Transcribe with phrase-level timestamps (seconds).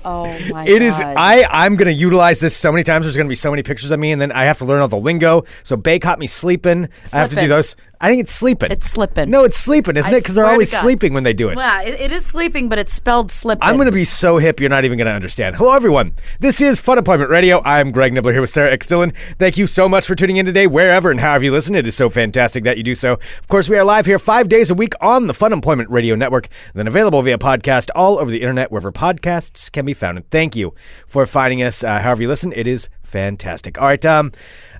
[0.04, 1.01] Oh my It is.
[1.01, 1.15] God.
[1.16, 1.45] I.
[1.51, 3.06] I'm gonna utilize this so many times.
[3.06, 4.87] There's gonna be so many pictures of me, and then I have to learn all
[4.88, 5.43] the lingo.
[5.65, 6.88] So Bay caught me sleeping.
[7.12, 7.74] I have to do those.
[8.00, 8.70] I think it's sleeping.
[8.70, 9.30] It's slipping.
[9.30, 10.20] No, it's sleeping, isn't I it?
[10.20, 10.80] Because they're swear to always God.
[10.82, 11.56] sleeping when they do it.
[11.56, 13.62] Yeah, it, it is sleeping, but it's spelled slipping.
[13.62, 15.56] I'm going to be so hip, you're not even going to understand.
[15.56, 16.12] Hello, everyone.
[16.38, 17.62] This is Fun Employment Radio.
[17.64, 18.87] I'm Greg Nibler here with Sarah X.
[18.87, 19.12] Dillon.
[19.38, 21.74] Thank you so much for tuning in today, wherever and however you listen.
[21.74, 23.15] It is so fantastic that you do so.
[23.15, 26.15] Of course, we are live here five days a week on the Fun Employment Radio
[26.16, 30.18] Network, then available via podcast all over the internet, wherever podcasts can be found.
[30.18, 30.74] And thank you
[31.06, 32.52] for finding us, uh, however you listen.
[32.52, 33.80] It is fantastic.
[33.80, 34.04] All right.
[34.04, 34.32] Um,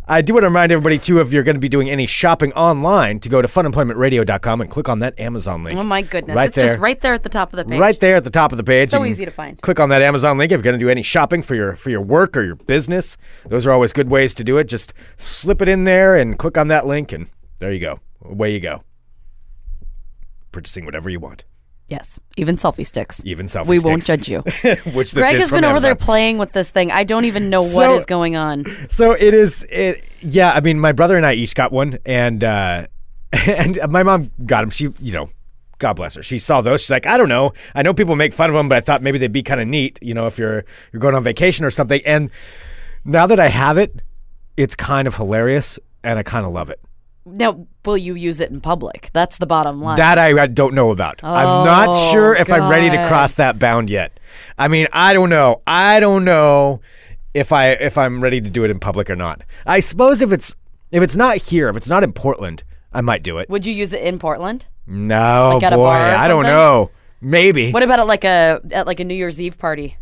[0.09, 2.53] I do want to remind everybody, too, if you're going to be doing any shopping
[2.53, 5.77] online, to go to funemploymentradio.com and click on that Amazon link.
[5.77, 6.37] Oh my goodness!
[6.37, 6.81] Right it's just there.
[6.81, 7.81] right there at the top of the page.
[7.81, 8.91] Right there at the top of the page.
[8.91, 9.61] So easy to find.
[9.61, 11.91] Click on that Amazon link if you're going to do any shopping for your for
[11.91, 13.17] your work or your business.
[13.47, 14.69] Those are always good ways to do it.
[14.69, 17.27] Just slip it in there and click on that link, and
[17.59, 17.99] there you go.
[18.25, 18.85] Away you go.
[20.53, 21.45] Purchasing whatever you want,
[21.89, 23.23] Yes, even selfie sticks.
[23.25, 23.85] even selfie sticks.
[23.85, 24.41] we won't judge you.
[24.93, 26.91] Which this Greg has been over there playing with this thing.
[26.91, 28.65] I don't even know So- what is going on.
[28.91, 29.63] So it is.
[29.71, 32.87] It, yeah, I mean, my brother and I each got one, and uh,
[33.47, 34.71] and my mom got them.
[34.71, 35.29] She, you know,
[35.79, 36.23] God bless her.
[36.25, 36.81] She saw those.
[36.81, 37.53] She's like, I don't know.
[37.75, 39.69] I know people make fun of them, but I thought maybe they'd be kind of
[39.69, 40.01] neat.
[40.03, 42.01] You know, if you're you're going on vacation or something.
[42.05, 42.33] And
[43.05, 44.01] now that I have it,
[44.57, 46.81] it's kind of hilarious, and I kind of love it.
[47.27, 49.11] Now, will you use it in public?
[49.13, 49.97] That's the bottom line.
[49.97, 51.23] That I, I don't know about.
[51.25, 54.19] I'm not Oh, sure if I'm ready to cross that bound yet.
[54.57, 55.61] I mean, I don't know.
[55.67, 56.81] I don't know
[57.35, 59.43] if I if I'm ready to do it in public or not.
[59.67, 60.55] I suppose if it's
[60.93, 63.51] if it's not here, if it's not in Portland, I might do it.
[63.51, 64.67] Would you use it in Portland?
[64.87, 66.91] No, Like boy, I don't know.
[67.21, 67.73] Maybe.
[67.73, 69.97] What about at like a at like a New Year's Eve party?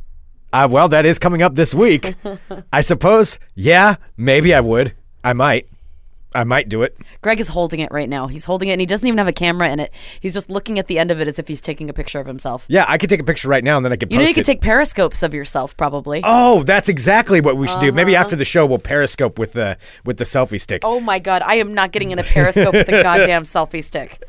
[0.52, 2.14] Uh, well, that is coming up this week.
[2.72, 3.38] I suppose.
[3.54, 4.94] Yeah, maybe I would.
[5.24, 5.68] I might.
[6.34, 6.96] I might do it.
[7.22, 8.26] Greg is holding it right now.
[8.26, 9.92] He's holding it and he doesn't even have a camera in it.
[10.20, 12.26] He's just looking at the end of it as if he's taking a picture of
[12.26, 12.64] himself.
[12.68, 14.34] Yeah, I could take a picture right now and then I could You know, you
[14.34, 14.46] could it.
[14.46, 16.20] take periscopes of yourself probably.
[16.24, 17.88] Oh, that's exactly what we should do.
[17.88, 17.96] Uh-huh.
[17.96, 20.82] Maybe after the show, we'll periscope with the with the selfie stick.
[20.84, 24.22] Oh my god, I am not getting in a periscope with a goddamn selfie stick.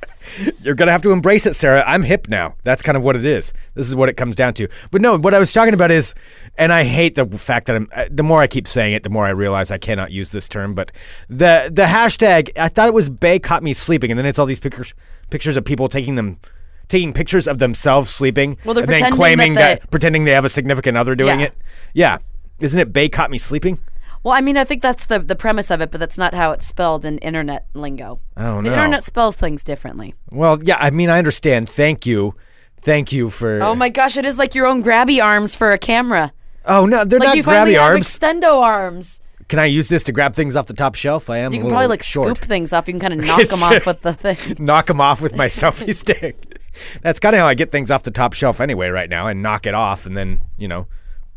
[0.62, 1.84] You're gonna have to embrace it, Sarah.
[1.88, 2.56] I'm hip now.
[2.63, 3.53] That's kind of what it is.
[3.74, 4.68] This is what it comes down to.
[4.91, 6.16] But no, what I was talking about is,
[6.58, 7.90] and I hate the fact that I'm.
[7.96, 10.47] uh, The more I keep saying it, the more I realize I cannot use this
[10.50, 10.74] term.
[10.74, 10.91] But
[11.30, 14.46] the the hashtag, I thought it was Bay caught me sleeping, and then it's all
[14.46, 14.94] these pictures
[15.30, 16.40] pictures of people taking them.
[16.88, 20.46] Taking pictures of themselves sleeping, Well, they're and then claiming that that, pretending they have
[20.46, 21.46] a significant other doing Yeah.
[21.47, 21.57] it.
[21.96, 22.18] Yeah,
[22.59, 23.80] isn't it Bay caught me sleeping?
[24.25, 26.52] Well, I mean, I think that's the the premise of it, but that's not how
[26.52, 28.19] it's spelled in internet lingo.
[28.36, 28.69] Oh no.
[28.72, 30.16] The internet spells things differently.
[30.31, 31.69] Well, yeah, I mean, I understand.
[31.69, 32.34] Thank you,
[32.81, 33.62] thank you for.
[33.62, 36.34] Oh my gosh, it is like your own grabby arms for a camera.
[36.66, 38.18] Oh no, they're Like not you finally grabby have arms.
[38.18, 39.22] extendo arms.
[39.47, 41.30] Can I use this to grab things off the top shelf?
[41.30, 41.53] I am.
[41.53, 42.36] You can probably like short.
[42.36, 42.88] scoop things off.
[42.88, 44.38] You can kind of knock them off with the thing.
[44.66, 46.59] knock them off with my selfie stick.
[47.03, 48.88] That's kind of how I get things off the top shelf anyway.
[48.90, 50.88] Right now, and knock it off, and then you know,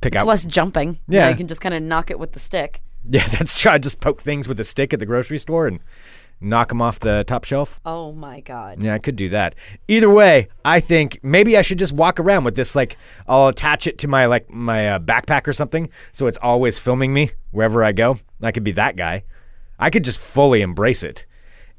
[0.01, 0.29] pick It's out.
[0.29, 0.99] less jumping.
[1.09, 1.29] Yeah.
[1.29, 2.83] you can just kind of knock it with the stick.
[3.09, 5.81] yeah, that's try just poke things with a stick at the grocery store and
[6.41, 7.81] knock them off the top shelf.
[7.85, 8.83] Oh my god.
[8.83, 9.55] Yeah, I could do that.
[9.89, 12.77] Either way, I think maybe I should just walk around with this.
[12.77, 16.79] Like, I'll attach it to my like my uh, backpack or something, so it's always
[16.79, 18.19] filming me wherever I go.
[18.43, 19.25] I could be that guy.
[19.79, 21.25] I could just fully embrace it,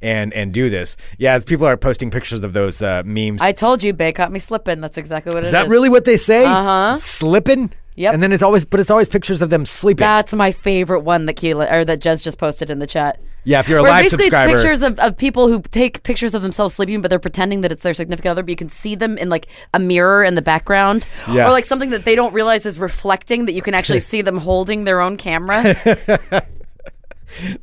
[0.02, 0.98] and and do this.
[1.18, 3.42] Yeah, as people are posting pictures of those uh, memes.
[3.42, 4.82] I told you, Bay caught me slipping.
[4.82, 5.48] That's exactly what it is.
[5.48, 6.44] is that really what they say?
[6.46, 6.96] Uh-huh.
[6.98, 7.72] Slipping.
[8.00, 8.14] Yep.
[8.14, 10.00] And then it's always, but it's always pictures of them sleeping.
[10.00, 13.20] That's my favorite one that Keela or that Jez just posted in the chat.
[13.44, 14.54] yeah, if you're a Where live basically subscriber.
[14.54, 17.74] it's pictures of, of people who take pictures of themselves sleeping, but they're pretending that
[17.74, 18.42] it's their significant other.
[18.44, 21.48] But you can see them in like a mirror in the background, Yeah.
[21.50, 23.44] or like something that they don't realize is reflecting.
[23.46, 25.62] That you can actually see them holding their own camera.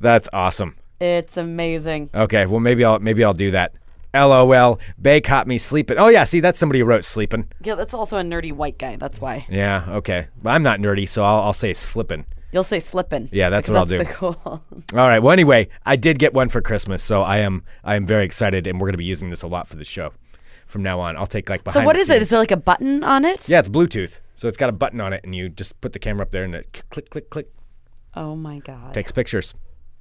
[0.00, 0.76] That's awesome.
[1.00, 2.10] it's amazing.
[2.14, 3.72] Okay, well maybe I'll maybe I'll do that.
[4.16, 4.80] LOL.
[5.00, 5.98] Bay caught me sleeping.
[5.98, 7.48] Oh yeah, see that's somebody who wrote sleeping.
[7.62, 8.96] Yeah, that's also a nerdy white guy.
[8.96, 10.28] That's why Yeah, okay.
[10.42, 12.26] But I'm not nerdy, so I'll, I'll say slipping.
[12.52, 13.28] you'll say slipping.
[13.32, 13.98] Yeah, that's what I'll do.
[13.98, 14.36] The cool.
[14.44, 15.18] All right.
[15.20, 18.66] Well, anyway, I did get one for Christmas, so I am I am very excited,
[18.66, 20.12] and we're gonna be using this a lot for the show
[20.66, 21.16] from now on.
[21.16, 21.82] I'll take like behind.
[21.82, 22.22] so what is scenes.
[22.22, 23.48] Is there like a button on it?
[23.48, 25.98] Yeah, it's Bluetooth, so it's got a button on it, and you just put the
[25.98, 27.48] camera up there, and it click, click, click.
[28.14, 28.94] Oh my god.
[28.94, 29.54] takes pictures.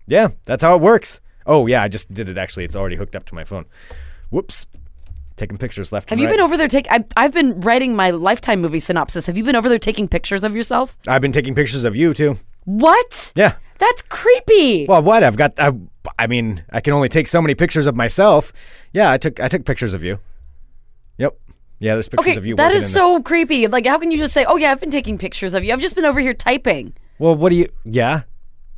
[0.07, 1.19] Yeah, that's how it works.
[1.45, 2.37] Oh yeah, I just did it.
[2.37, 3.65] Actually, it's already hooked up to my phone.
[4.29, 4.65] Whoops,
[5.35, 6.09] taking pictures left.
[6.09, 6.33] Have you right.
[6.33, 9.25] been over there take I I've been writing my lifetime movie synopsis.
[9.25, 10.97] Have you been over there taking pictures of yourself?
[11.07, 12.37] I've been taking pictures of you too.
[12.65, 13.31] What?
[13.35, 13.55] Yeah.
[13.77, 14.85] That's creepy.
[14.87, 15.23] Well, what?
[15.23, 15.53] I've got.
[15.59, 15.73] I,
[16.17, 18.53] I mean, I can only take so many pictures of myself.
[18.93, 19.39] Yeah, I took.
[19.39, 20.19] I took pictures of you.
[21.17, 21.37] Yep.
[21.79, 22.55] Yeah, there's pictures okay, of you.
[22.55, 23.67] that is so creepy.
[23.67, 25.73] Like how can you just say, "Oh yeah, I've been taking pictures of you.
[25.73, 27.67] I've just been over here typing." Well, what do you?
[27.83, 28.21] Yeah.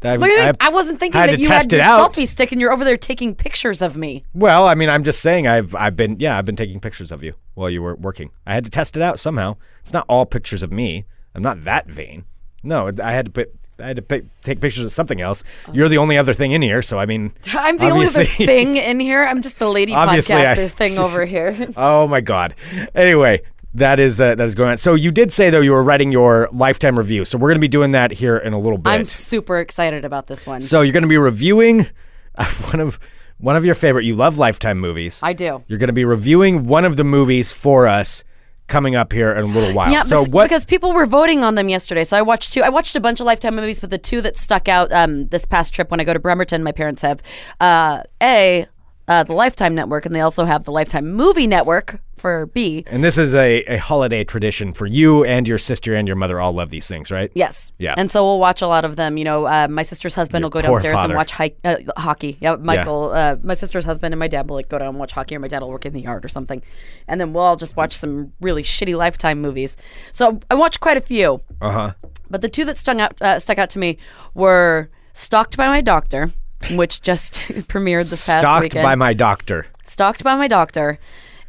[0.03, 0.47] I've, What do you mean?
[0.49, 2.97] I've- I wasn't thinking that you test had your selfie stick and you're over there
[2.97, 4.23] taking pictures of me.
[4.33, 5.47] Well, I mean, I'm just saying.
[5.47, 5.73] I've.
[5.75, 6.17] I've been.
[6.19, 8.29] Yeah, I've been taking pictures of you while you were working.
[8.45, 9.55] I had to test it out somehow.
[9.81, 11.05] It's not all pictures of me.
[11.33, 12.25] I'm not that vain.
[12.63, 13.51] No, I had to put.
[13.79, 15.43] I had to pick, take pictures of something else.
[15.71, 18.75] You're the only other thing in here, so I mean, I'm the only other thing
[18.77, 19.23] in here.
[19.23, 21.55] I'm just the lady Obviously, I- podcaster thing over here.
[21.77, 22.55] Oh my god.
[22.95, 23.41] Anyway,
[23.77, 24.77] that is uh, that is going on.
[24.77, 27.25] So you did say though you were writing your lifetime review.
[27.25, 28.89] So we're going to be doing that here in a little bit.
[28.89, 30.61] I'm super excited about this one.
[30.61, 31.87] so you're going to be reviewing
[32.71, 32.99] one of
[33.39, 34.05] one of your favorite.
[34.05, 35.21] You love lifetime movies.
[35.23, 35.63] I do.
[35.67, 38.23] You're going to be reviewing one of the movies for us
[38.67, 39.91] coming up here in a little while.
[39.91, 40.43] Yeah, so bes- what?
[40.43, 42.03] because people were voting on them yesterday.
[42.03, 42.61] So I watched two.
[42.63, 45.45] I watched a bunch of Lifetime movies, but the two that stuck out um, this
[45.45, 47.21] past trip when I go to Bremerton, my parents have
[47.61, 48.67] uh, a
[49.07, 52.83] uh, the Lifetime Network, and they also have the Lifetime Movie Network for B.
[52.87, 56.39] and this is a, a holiday tradition for you and your sister and your mother
[56.41, 57.31] all love these things, right?
[57.35, 57.71] Yes.
[57.77, 57.93] Yeah.
[57.95, 59.17] And so we'll watch a lot of them.
[59.17, 61.13] You know, uh, my sister's husband will go poor downstairs father.
[61.13, 62.37] and watch hi- uh, hockey.
[62.41, 65.11] Yeah, Michael, Uh, my sister's husband and my dad will like go down and watch
[65.11, 66.63] hockey, or my dad will work in the yard or something,
[67.07, 69.77] and then we'll all just watch some really shitty Lifetime movies.
[70.11, 71.39] So I watched quite a few.
[71.61, 71.93] Uh huh.
[72.31, 73.99] But the two that stuck out uh, stuck out to me
[74.33, 76.29] were "Stalked by My Doctor,"
[76.71, 77.33] which just
[77.67, 78.83] premiered this past Stalked weekend.
[78.83, 79.67] by my doctor.
[79.83, 80.99] "Stalked by My Doctor,"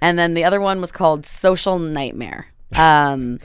[0.01, 2.47] and then the other one was called "Social Nightmare."
[2.77, 3.41] Um,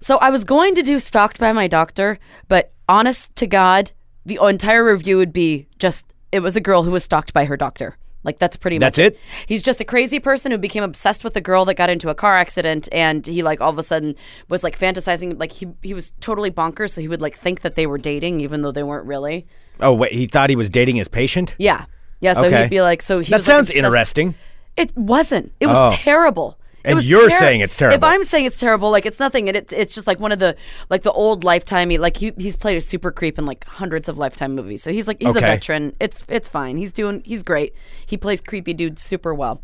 [0.00, 2.18] so I was going to do "Stalked by My Doctor,"
[2.48, 3.92] but honest to God,
[4.24, 7.56] the entire review would be just it was a girl who was stalked by her
[7.56, 7.96] doctor.
[8.26, 9.18] Like that's pretty That's much it?
[9.46, 12.14] He's just a crazy person who became obsessed with a girl that got into a
[12.14, 14.16] car accident and he like all of a sudden
[14.48, 17.76] was like fantasizing like he he was totally bonkers so he would like think that
[17.76, 19.46] they were dating even though they weren't really.
[19.80, 21.54] Oh wait, he thought he was dating his patient.
[21.58, 21.86] Yeah.
[22.20, 22.62] Yeah, so Okay.
[22.62, 24.34] he'd be like so he That was, sounds obsessed- interesting.
[24.76, 25.52] It wasn't.
[25.60, 25.96] It was Oh.
[25.96, 26.58] terrible.
[26.86, 27.96] And you're terri- saying it's terrible.
[27.96, 28.04] If.
[28.12, 30.56] I'm saying it's terrible, like it's nothing, and it's it's just like one of the
[30.88, 31.98] like the old lifetimey.
[31.98, 35.06] Like he, he's played a super creep in like hundreds of lifetime movies, so he's
[35.08, 35.44] like he's Okay.
[35.44, 35.94] a veteran.
[36.00, 36.76] It's it's fine.
[36.76, 37.74] He's doing he's great.
[38.06, 39.62] He plays creepy dudes super well.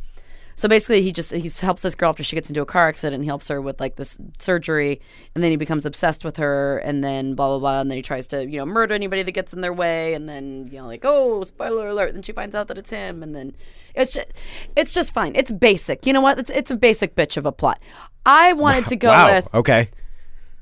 [0.57, 3.15] So basically, he just he helps this girl after she gets into a car accident.
[3.15, 5.01] and He helps her with like this surgery,
[5.35, 8.03] and then he becomes obsessed with her, and then blah blah blah, and then he
[8.03, 10.87] tries to you know murder anybody that gets in their way, and then you know
[10.87, 13.55] like oh spoiler alert, then she finds out that it's him, and then
[13.95, 14.29] it's just
[14.77, 15.35] it's just fine.
[15.35, 16.07] It's basic.
[16.07, 16.39] You know what?
[16.39, 17.81] It's it's a basic bitch of a plot.
[18.25, 19.35] I wanted to go wow.
[19.35, 19.91] with Okay.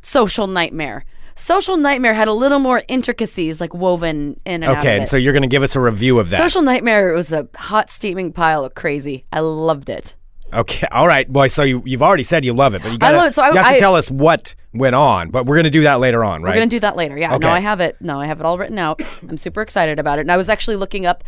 [0.03, 1.05] Social Nightmare.
[1.35, 4.97] Social Nightmare had a little more intricacies like woven in and out Okay.
[4.99, 5.07] of it.
[5.09, 6.37] so you're going to give us a review of that.
[6.39, 9.25] Social Nightmare was a hot steaming pile of crazy.
[9.33, 10.17] I loved it.
[10.53, 10.87] Okay.
[10.91, 11.29] All right.
[11.33, 13.43] Boy, so you, you've already said you love it, but you, gotta, love it, so
[13.43, 15.31] I- you have to I- tell us what went on.
[15.31, 16.51] But we're going to do that later on, right?
[16.51, 17.17] We're gonna do that later.
[17.17, 17.37] Yeah.
[17.37, 17.47] Okay.
[17.47, 17.97] No, I have it.
[18.01, 19.01] No, I have it all written out.
[19.29, 20.23] I'm super excited about it.
[20.23, 21.23] And I was actually looking up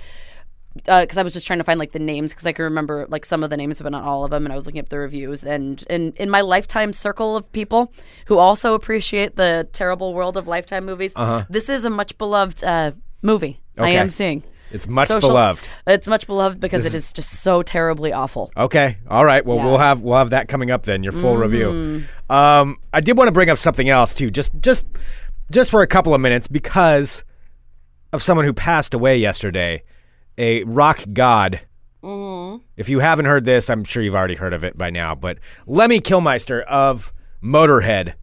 [0.75, 3.25] because I was just trying to find like the names because I can remember like
[3.25, 4.45] some of the names, but not all of them.
[4.47, 5.45] And I was looking up the reviews.
[5.45, 7.93] And in in my lifetime circle of people
[8.27, 11.15] who also appreciate the terrible world of lifetime movies,
[11.51, 13.61] this is a much beloved uh, movie.
[13.79, 14.01] I Uh-huh.
[14.03, 14.43] Am seeing.
[14.71, 15.69] It's much Social- beloved.
[15.87, 18.51] It's much beloved because it is just so terribly awful.
[18.57, 18.97] Okay.
[19.07, 19.45] All right.
[19.45, 19.63] Well, Yeah.
[19.65, 19.71] Mm-hmm.
[19.71, 21.03] we'll have we'll have that coming up then.
[21.03, 22.05] Your full review.
[22.31, 24.87] Um, I did want to bring up something else too, just just
[25.51, 27.23] just for a couple of minutes because
[28.15, 29.83] of someone who passed away yesterday,
[30.43, 31.61] a rock god.
[32.03, 32.65] Mm-hmm.
[32.77, 35.15] If you haven't heard this, I'm sure you've already heard of it by now.
[35.15, 38.15] But Lemmy Kilmister of Motorhead,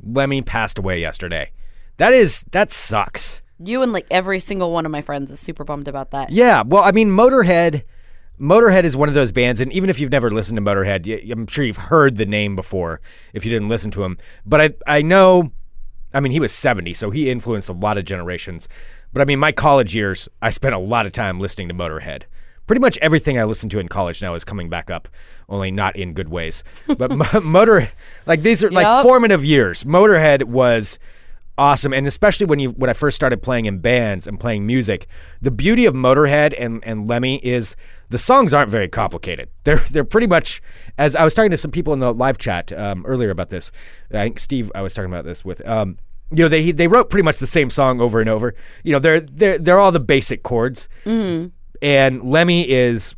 [0.00, 1.50] Lemmy passed away yesterday.
[1.96, 3.42] That is that sucks.
[3.58, 6.30] You and like every single one of my friends is super bummed about that.
[6.30, 7.82] Yeah, well, I mean, Motorhead.
[8.40, 11.46] Motorhead is one of those bands, and even if you've never listened to Motorhead, I'm
[11.46, 13.00] sure you've heard the name before.
[13.32, 15.52] If you didn't listen to him, but I I know,
[16.12, 18.68] I mean, he was 70, so he influenced a lot of generations.
[19.14, 22.24] But I mean, my college years, I spent a lot of time listening to Motorhead.
[22.66, 25.08] Pretty much everything I listened to in college now is coming back up,
[25.48, 26.64] only not in good ways.
[26.98, 27.90] But Mo- Motor,
[28.26, 29.84] like these are like formative years.
[29.84, 30.98] Motorhead was
[31.56, 35.06] awesome and especially when you when I first started playing in bands and playing music
[35.40, 37.76] the beauty of Motorhead and and Lemmy is
[38.08, 40.60] the songs aren't very complicated they're they're pretty much
[40.98, 43.70] as I was talking to some people in the live chat um, earlier about this
[44.10, 45.98] I think Steve I was talking about this with um
[46.30, 48.98] you know they they wrote pretty much the same song over and over you know
[48.98, 50.88] they're they're they're all the basic chords
[51.82, 53.14] and Lemmy is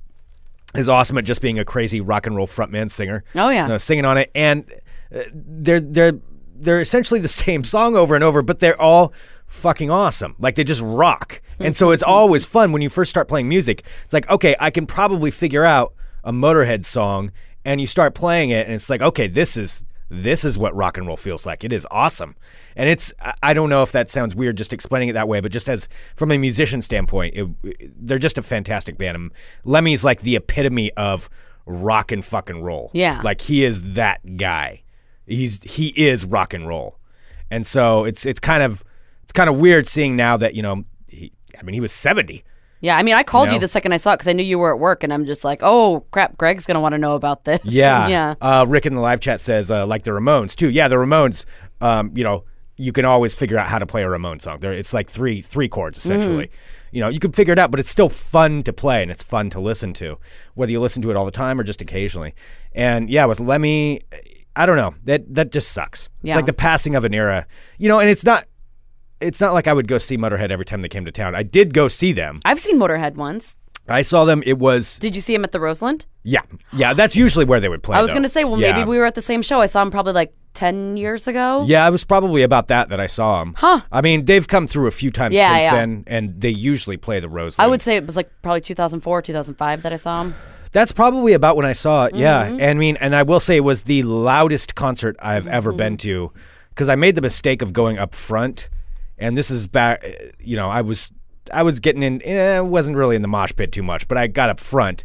[0.74, 3.62] is awesome at just being a crazy rock and roll frontman singer Oh, yeah.
[3.62, 4.70] you know, singing on it and
[5.14, 6.12] uh, they're they're
[6.58, 9.12] they're essentially the same song over and over, but they're all
[9.46, 10.34] fucking awesome.
[10.38, 11.40] Like they just rock.
[11.60, 13.84] And so it's always fun when you first start playing music.
[14.04, 15.94] It's like, okay, I can probably figure out
[16.24, 17.30] a Motorhead song
[17.64, 20.96] and you start playing it and it's like, okay, this is this is what rock
[20.98, 21.64] and roll feels like.
[21.64, 22.36] It is awesome.
[22.76, 25.50] And it's I- don't know if that sounds weird just explaining it that way, but
[25.52, 29.16] just as from a musician standpoint, it, it- they're just a fantastic band.
[29.16, 29.32] And
[29.64, 31.28] Lemmy's like the epitome of
[31.66, 32.90] rock and fucking roll.
[32.94, 33.20] Yeah.
[33.22, 34.82] Like he is that guy.
[35.26, 36.98] He's he is rock and roll.
[37.50, 38.84] And so it's it's kind of
[39.24, 42.44] it's kind of weird seeing now that, you know, he, I mean, he was 70.
[42.80, 44.42] Yeah, I mean, I called You you, the second I saw it because I knew
[44.42, 47.14] you were at work, and I'm just like, oh crap, Greg's gonna want to know
[47.14, 47.60] about this.
[47.64, 48.08] Yeah.
[48.08, 48.34] yeah.
[48.40, 50.68] Uh, Rick in the live chat says, uh, like the Ramones, too.
[50.70, 51.44] Yeah, the Ramones,
[51.80, 52.44] um, you know,
[52.76, 54.60] you can always figure out how to play a Ramone song.
[54.60, 56.50] There, it's like three three chords, essentially.
[56.92, 59.22] You know, you can figure it out, but it's still fun to play and it's
[59.22, 60.18] fun to listen to,
[60.54, 62.34] whether you listen to it all the time or just occasionally.
[62.74, 64.00] And yeah, with Lemmy,
[64.54, 64.94] I don't know.
[65.04, 66.04] That that just sucks.
[66.06, 66.36] It's Yeah.
[66.36, 67.46] like the passing of an era.
[67.78, 68.44] You know, and it's not
[69.20, 71.34] it's not like I would go see Motorhead every time they came to town.
[71.34, 72.40] I did go see them.
[72.44, 73.56] I've seen Motorhead once.
[73.88, 74.42] I saw them.
[74.44, 76.06] It was Did you see him at the Roseland?
[76.24, 76.40] yeah,
[76.72, 76.92] yeah.
[76.92, 77.96] That's usually where they would play.
[77.96, 78.14] I was though.
[78.16, 78.72] gonna say, well, Yeah.
[78.76, 79.60] maybe we were at the same show.
[79.60, 81.64] I saw him probably like ten years ago.
[81.68, 83.54] Yeah, it was probably about that that I saw them.
[83.56, 83.82] Huh.
[83.92, 85.74] I mean, they've come through a few times Yeah, since yeah.
[85.76, 87.58] then, and they usually play the Rose.
[87.60, 90.34] I would say it was like probably 2004, 2005 that I saw him.
[90.72, 92.16] that's probably about when I saw it.
[92.16, 92.60] Yeah, Mm-hmm.
[92.60, 95.76] and I mean, and I will say it was the loudest concert I've ever Mm-hmm.
[95.78, 96.32] been to,
[96.70, 98.68] because I made the mistake of going up front,
[99.18, 100.04] and this is back.
[100.40, 101.12] You know, I was
[101.52, 102.22] I was getting in.
[102.22, 105.04] Eh, wasn't really in the mosh pit too much, but I got up front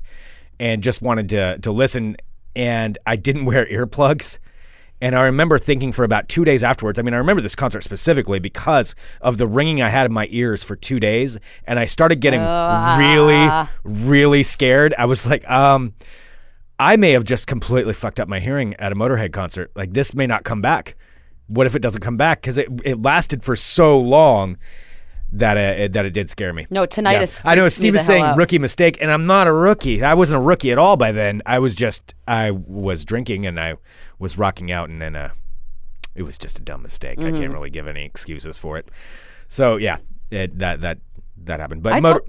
[0.59, 2.17] and just wanted to to listen,
[2.55, 4.39] and I didn't wear earplugs.
[5.03, 6.99] And I remember thinking for about two days afterwards.
[6.99, 10.27] I mean, I remember this concert specifically because of the ringing I had in my
[10.29, 12.39] ears for two days, and I started getting
[12.99, 13.49] really,
[13.83, 14.93] really scared.
[14.99, 15.95] I was like, um,
[16.77, 19.71] I may have just completely fucked up my hearing at a Motorhead concert.
[19.75, 20.95] Like this may not come back.
[21.51, 22.41] What if it doesn't come back?
[22.41, 24.57] Because it it lasted for so long
[25.33, 26.67] that it, that it did scare me.
[26.69, 27.39] No, tinnitus.
[27.45, 30.03] I know Steve is saying rookie mistake, and I'm not a rookie.
[30.03, 31.41] I wasn't a rookie at all by then.
[31.45, 33.75] I was just I was drinking and I
[34.19, 35.31] was rocking out, and then uh,
[36.15, 37.19] it was just a dumb mistake.
[37.19, 37.37] I Mm-hmm.
[37.37, 38.89] can't really give any excuses for it.
[39.47, 39.97] So yeah,
[40.31, 40.97] it, that that
[41.43, 41.81] that happened.
[41.83, 42.23] But I motor-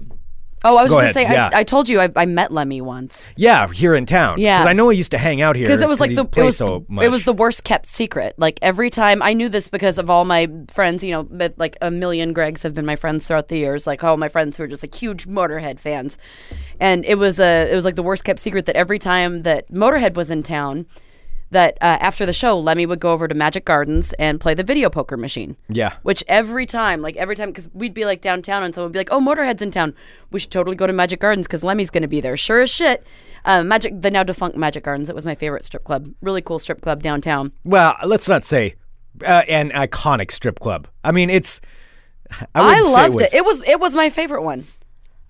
[0.65, 1.49] Oh, I was Go just gonna say, yeah.
[1.53, 4.39] I, I told you I, I met Lemmy once yeah, here in town.
[4.39, 4.59] Yeah.
[4.59, 6.43] because I know he used to hang out here because it was like the it
[6.43, 8.35] was so it was the worst kept secret.
[8.37, 11.77] Like every time I knew this because of all my friends, you know, that like
[11.81, 13.85] a million Gregs have been my friends throughout the years.
[13.85, 16.17] Like all my friends who are just like huge Motorhead fans,
[16.79, 19.69] and it was a it was like the worst kept secret that every time that
[19.71, 20.85] Motorhead was in town.
[21.53, 24.63] That uh, after the show, Lemmy would go over to Magic Gardens and play the
[24.63, 25.55] video poker machine.
[25.69, 25.93] Yeah.
[26.03, 28.99] Which every time, like every time, because we'd be like downtown and someone would be
[28.99, 29.93] like, "Oh, Motorhead's in town.
[30.31, 32.69] We should totally go to Magic Gardens because Lemmy's going to be there." Sure as
[32.69, 33.05] shit.
[33.45, 35.09] Um, Magic, the now defunct Magic Gardens.
[35.09, 36.07] It was my favorite strip club.
[36.21, 37.51] Really cool strip club downtown.
[37.63, 38.75] well, let's not say
[39.25, 40.87] uh, an iconic strip club.
[41.03, 41.61] I mean, it's.
[42.55, 43.33] I, I, loved was- it.
[43.35, 44.63] It was it was my favorite one.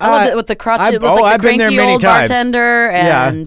[0.00, 1.92] I loved Uh, it with the crotch, I've- with oh, the I've been there many
[1.92, 2.28] old times.
[2.28, 3.44] bartender, Yeah.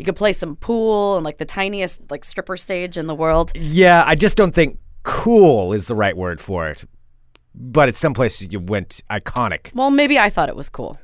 [0.00, 3.52] You could play some pool and like the tiniest like stripper stage in the world.
[3.54, 6.84] Yeah, I just don't think cool is the right word for it.
[7.54, 9.74] But it's someplace you went iconic.
[9.74, 10.98] Well, maybe I thought it was cool.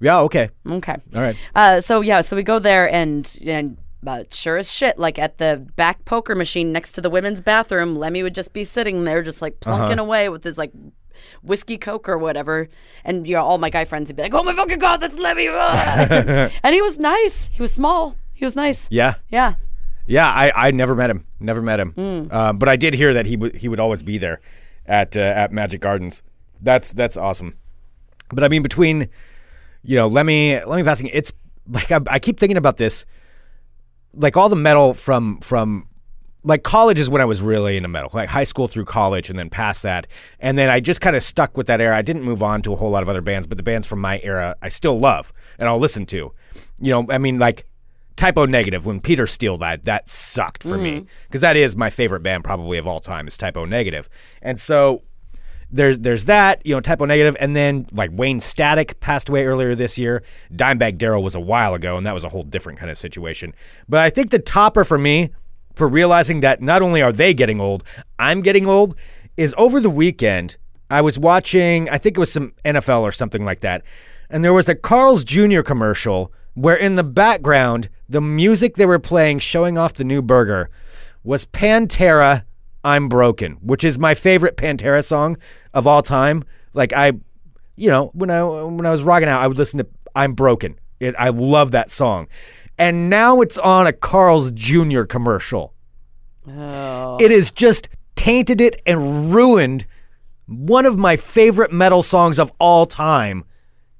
[0.00, 0.50] Yeah, okay.
[0.68, 0.96] Okay.
[1.14, 1.36] All right.
[1.54, 5.38] Uh, so yeah, so we go there and and uh, sure as shit, like at
[5.38, 9.22] the back poker machine next to the women's bathroom, Lemmy would just be sitting there,
[9.22, 10.02] just like plunking Uh-huh.
[10.02, 10.72] away with his like
[11.42, 12.68] whiskey coke or whatever,
[13.04, 15.16] and you know all my guy friends would be like, "Oh my fucking god, that's
[15.16, 16.06] Lemmy!" ah."
[16.62, 17.50] and he was nice.
[17.52, 18.16] He was small.
[18.32, 18.88] He was nice.
[18.90, 19.14] Yeah.
[19.28, 19.54] Yeah.
[20.06, 21.26] Yeah, I, I never met him.
[21.38, 21.92] Never met him.
[21.92, 22.34] Hmm.
[22.34, 24.40] Um, but I did hear that he would he would always be there
[24.86, 26.22] at uh, at Magic Gardens.
[26.60, 27.56] That's that's awesome.
[28.30, 29.08] But I mean, between
[29.82, 31.32] you know Lemmy Lemmy passing, it's
[31.68, 33.06] like I, I keep thinking about this.
[34.14, 35.88] Like all the metal from from
[36.44, 39.38] like college is when I was really into metal, like high school through college, and
[39.38, 40.06] then past that,
[40.40, 41.96] and then I just kind of stuck with that era.
[41.96, 44.00] I didn't move on to a whole lot of other bands, but the bands from
[44.00, 46.32] my era I still love and I'll listen to.
[46.80, 47.66] You know, I mean, like
[48.16, 51.06] Type O Negative when Peter Steele died, that sucked for me mm-hmm.
[51.28, 54.08] because that is my favorite band probably of all time is Type O Negative,
[54.40, 55.02] and so
[55.70, 59.46] there's there's that you know Type O Negative and then like wayne static passed away
[59.46, 60.22] earlier this year.
[60.52, 63.54] Dimebag Darrell was a while ago and that was a whole different kind of situation.
[63.88, 65.30] But i think the topper for me
[65.74, 67.84] for realizing that not only are they getting old
[68.18, 68.94] i'm getting old
[69.36, 70.56] is over the weekend
[70.90, 73.82] i was watching i think it was some nfl or something like that
[74.30, 78.98] and there was a carl's jr commercial where in the background the music they were
[78.98, 80.70] playing showing off the new burger
[81.24, 82.44] was pantera
[82.84, 85.36] I'm Broken, which is my favorite Pantera song
[85.72, 86.44] of all time.
[86.74, 87.12] Like I,
[87.76, 90.78] you know, when I when I was rocking out, I would listen to I'm Broken.
[91.00, 92.28] It, I love that song.
[92.82, 95.04] And now it's on a Carl's Jr.
[95.04, 95.72] commercial.
[96.48, 97.16] Oh.
[97.20, 99.86] It has just tainted it and ruined
[100.46, 103.44] one of my favorite metal songs of all time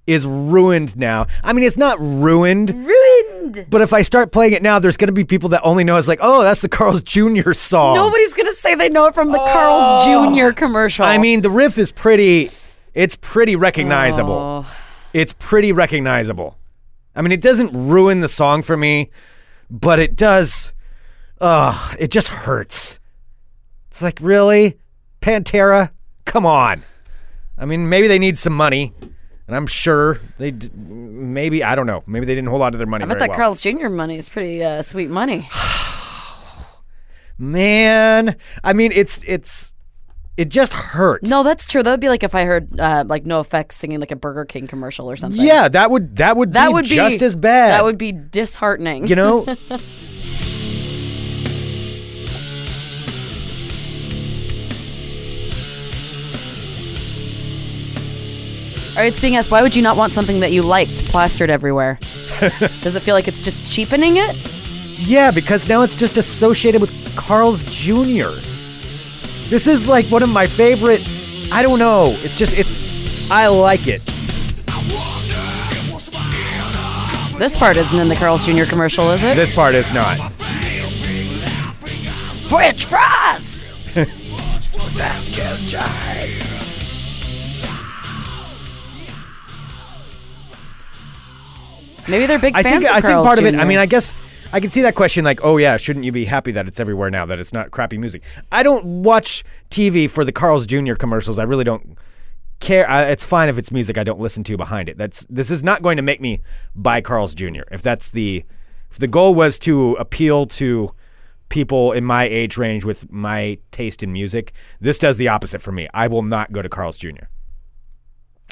[0.08, 1.26] is ruined now.
[1.44, 3.66] I mean, it's not ruined, Ruined.
[3.70, 5.96] but if I start playing it now, there's going to be people that only know
[5.96, 7.52] it's like, oh, that's the Carl's Jr.
[7.52, 7.94] song.
[7.94, 10.34] Nobody's gonna say they know it from the Carl's oh.
[10.34, 10.52] Jr.
[10.52, 11.04] commercial.
[11.04, 11.08] Oh.
[11.08, 12.50] I mean, the riff is pretty,
[12.94, 14.66] it's pretty recognizable.
[14.66, 14.76] Oh.
[15.12, 16.58] It's pretty recognizable.
[17.14, 19.10] I mean, it doesn't ruin the song for me,
[19.70, 20.72] but it does,
[21.40, 22.98] ugh, it just hurts.
[23.88, 24.78] It's like, really?
[25.20, 25.90] Pantera?
[26.24, 26.82] Come on.
[27.58, 28.94] I mean, maybe they need some money,
[29.46, 32.02] and I'm sure they, d- maybe, I don't know.
[32.06, 33.36] Maybe they didn't hold on to their money I bet that well.
[33.36, 33.88] Carl's Jr.
[33.88, 35.48] money is pretty uh, sweet money.
[37.38, 39.74] Man, I mean, it's, it's,
[40.36, 41.28] it just hurts.
[41.28, 41.82] no, that's true.
[41.82, 44.66] That would be like if I heard uh, like NOFX singing like a Burger King
[44.66, 45.44] commercial or something.
[45.44, 47.72] Yeah, that would, that would that be would be just as bad.
[47.72, 49.06] That would be disheartening.
[49.06, 49.44] you know?
[58.92, 61.48] All right, it's being asked, why would you not want something that you liked plastered
[61.48, 61.98] everywhere?
[62.40, 64.36] Does it feel like it's just cheapening it?
[64.98, 68.28] Yeah, because now it's just associated with Carl's Jr.
[69.52, 71.06] This is like one of my favorite.
[71.52, 72.16] I don't know.
[72.20, 74.02] It's just, it's, I like it.
[77.38, 78.64] This part isn't in the Carl's Jr.
[78.64, 79.36] commercial, is it?
[79.36, 80.32] This part is not.
[82.48, 83.60] French fries!
[92.08, 92.56] Maybe they're big fans.
[92.56, 94.14] I fans think, of I think Carl's part of it, I mean, I guess
[94.52, 97.10] I can see that question like, oh yeah, shouldn't you be happy that it's everywhere
[97.10, 98.22] now, that it's not crappy music?
[98.50, 100.94] I don't watch TV for the Carl's Jr.
[100.94, 101.38] commercials.
[101.38, 101.96] I really don't
[102.60, 102.88] care.
[102.88, 104.98] I, it's fine if it's music I don't listen to behind it.
[104.98, 106.40] That's This is not going to make me
[106.74, 107.62] buy Carl's Jr.
[107.70, 108.44] If that's the,
[108.90, 110.94] if the goal was to appeal to
[111.48, 115.72] people in my age range with my taste in music, this does the opposite for
[115.72, 115.88] me.
[115.94, 117.24] I will not go to Carl's Jr.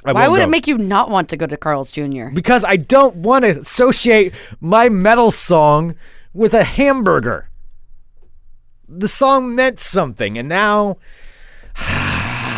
[0.05, 0.45] I Why would go.
[0.45, 2.29] it make you not want to go to Carl's Jr.?
[2.33, 5.95] because I don't want to associate my metal song
[6.33, 7.51] with a hamburger.
[8.89, 10.97] The song meant something, and now,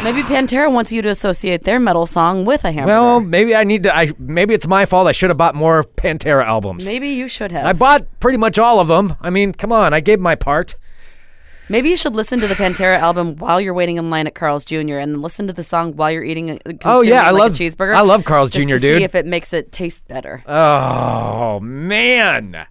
[0.02, 2.86] Maybe Pantera wants you to associate their metal song with a hamburger.
[2.98, 3.94] well, maybe I need to.
[3.96, 5.06] I maybe it's my fault.
[5.06, 6.84] I should have bought more Pantera albums.
[6.88, 7.64] Maybe you should have.
[7.64, 9.14] I bought pretty much all of them.
[9.20, 10.74] I mean, come on, I gave my part.
[11.68, 14.64] Maybe you should listen to the Pantera album while you're waiting in line at Carl's
[14.64, 14.98] Jr.
[14.98, 17.64] and listen to the song while you're eating a, Oh, yeah, I like love- a
[17.64, 17.94] cheeseburger.
[17.94, 18.80] I love Carl's Jr., dude.
[18.82, 20.42] See if it makes it taste better.
[20.46, 22.66] Oh man.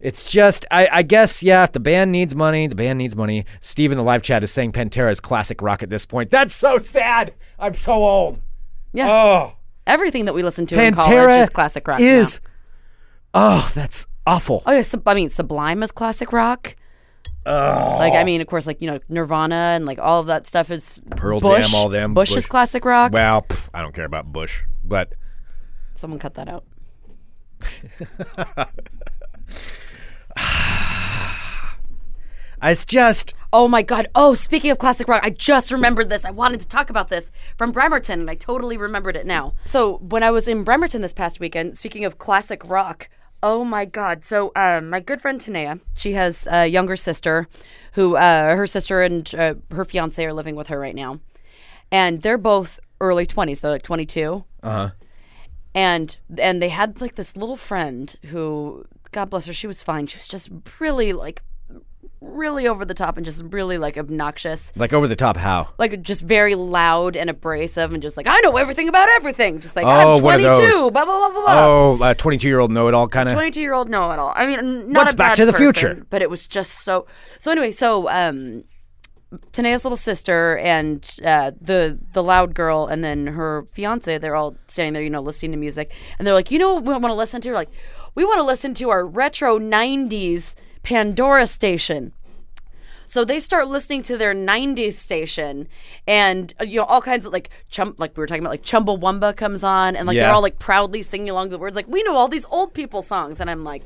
[0.00, 3.46] It's just, I, I guess, yeah, if the band needs money, the band needs money.
[3.60, 6.30] Steve in the live chat is saying Pantera is classic rock at this point.
[6.30, 7.32] That's so sad.
[7.58, 8.40] I'm so old.
[8.92, 9.56] Yeah, Oh.
[9.86, 12.00] everything that we listen to in college is classic rock.
[12.00, 12.40] is,
[13.34, 13.40] now.
[13.64, 14.62] oh, that's awful.
[14.66, 16.76] Oh yeah, Sub- I mean Sublime is classic rock.
[17.46, 20.70] Like I mean, of course, like you know Nirvana and like all of that stuff
[20.70, 21.66] is Pearl Bush.
[21.66, 22.38] Jam, all them, Bush, Bush.
[22.38, 23.12] is classic rock.
[23.12, 25.12] Well, pff, I don't care about Bush, but
[25.94, 26.64] Someone cut that out.
[32.62, 34.08] it's just, Oh my god.
[34.16, 36.24] Oh, speaking of classic rock, I just remembered this.
[36.24, 39.54] I wanted to talk about this from Bremerton and I totally remembered it now.
[39.64, 43.08] So, when I was in Bremerton this past weekend, speaking of classic rock,
[43.44, 44.24] oh my god.
[44.24, 47.46] So, um, my good friend Tanea, she has a younger sister
[47.92, 51.20] who uh, her sister and uh, her fiance are living with her right now.
[51.92, 53.60] And they're both early 20s.
[53.60, 54.44] They're like 22.
[54.62, 54.90] uh-huh.
[55.74, 60.06] and and they had like this little friend who god bless her she was fine
[60.06, 60.48] she was just
[60.80, 61.42] really like
[62.24, 65.68] really over the top and just really like obnoxious Like over the top how?
[65.78, 69.76] like just very loud and abrasive and just like i know everything about everything just
[69.76, 70.90] like Oh, i'm one of 22 those.
[70.90, 73.34] blah blah blah blah blah Oh, a 22 year old know it all kind of.
[73.34, 75.52] 22 year old know it all i mean not What's a Back bad to the
[75.52, 76.06] person, Future?
[76.10, 77.06] but it was just so
[77.38, 78.64] so anyway so um
[79.52, 84.54] Tanea's little sister and uh, the the loud girl and then her fiance they're all
[84.68, 87.06] standing there you know listening to music and they're like you know what we want
[87.06, 87.70] to listen to We're like
[88.14, 92.12] we want to listen to our retro 90s Pandora station.
[93.06, 95.68] So they start listening to their 90s station
[96.06, 98.62] and uh, you know all kinds of like chum like we were talking about like
[98.62, 101.76] Chumbawamba comes on and like they're all like proudly singing along the words.
[101.76, 103.40] Like we know all these old people songs.
[103.40, 103.82] And I'm like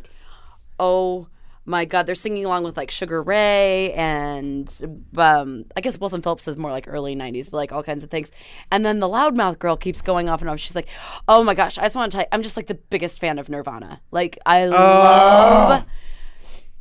[0.78, 1.26] oh
[1.64, 4.72] my god they're singing along with like Sugar Ray and
[5.16, 8.11] um I guess Wilson Phillips is more like early 90s but like all kinds of
[8.11, 8.30] things.
[8.70, 10.61] And then the loudmouth girl keeps going off and off.
[10.61, 10.88] She's like
[11.26, 13.38] oh my gosh I just want to tell you I'm just like the biggest fan
[13.38, 14.00] of Nirvana.
[14.11, 15.84] Like I love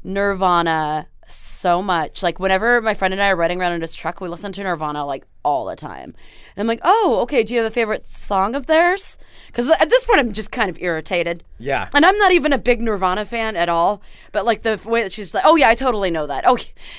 [0.08, 2.24] Nirvana so much.
[2.24, 4.64] Like whenever my friend and I are riding around in his truck, we listen to
[4.64, 6.16] Nirvana like all the time.
[6.56, 7.44] And I'm like, oh, okay.
[7.44, 9.18] Do you have a favorite song of theirs?
[9.48, 11.44] Because at this point, I'm just kind of irritated.
[11.60, 11.90] Yeah.
[11.94, 14.02] And I'm not even a big Nirvana fan at all.
[14.32, 16.46] But like the way that she's like, oh yeah, I totally know that.
[16.48, 16.58] Oh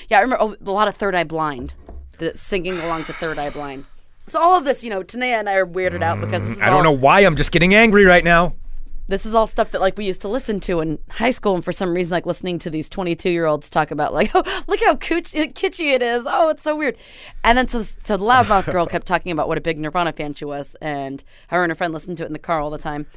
[0.09, 1.73] yeah, I remember oh, a lot of Third Eye Blind,
[2.19, 3.85] the singing along to Third Eye Blind.
[4.27, 6.61] So all of this, you know, Tanea and I are weirded out because is mm,
[6.61, 8.53] I don't all- know why I'm just getting angry right now.
[9.09, 11.65] This is all stuff that like we used to listen to in high school and
[11.65, 14.79] for some reason like listening to these 22 year olds talk about like oh look
[14.79, 16.25] how cooch- kitschy it is.
[16.27, 16.95] Oh it's so weird.
[17.43, 20.35] And then so so the loudmouth girl kept talking about what a big nirvana fan
[20.35, 22.77] she was and her and her friend listened to it in the car all the
[22.77, 23.07] time.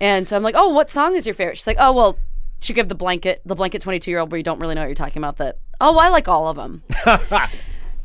[0.00, 1.58] And so i'm like oh what song is your favorite?
[1.58, 2.18] She's like oh well
[2.60, 4.88] she gave the blanket the blanket 22 year old where you don't really know what
[4.88, 5.58] you're talking about that.
[5.80, 6.82] Oh i like all of them.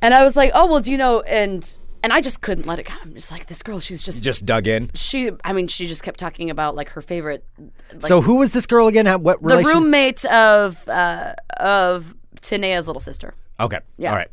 [0.02, 2.80] And i was like oh well do you know and and i just couldn't let
[2.80, 4.90] it go i'm just like this girl she's just Just dug in.
[4.94, 7.46] she i mean she just kept talking about like her favorite
[8.00, 9.06] so who was this girl again?
[9.06, 9.72] How- What the relation?
[9.84, 13.34] roommate of uh, of Tanea's little sister.
[13.60, 13.80] Okay.
[13.98, 14.12] Yeah.
[14.12, 14.30] All right.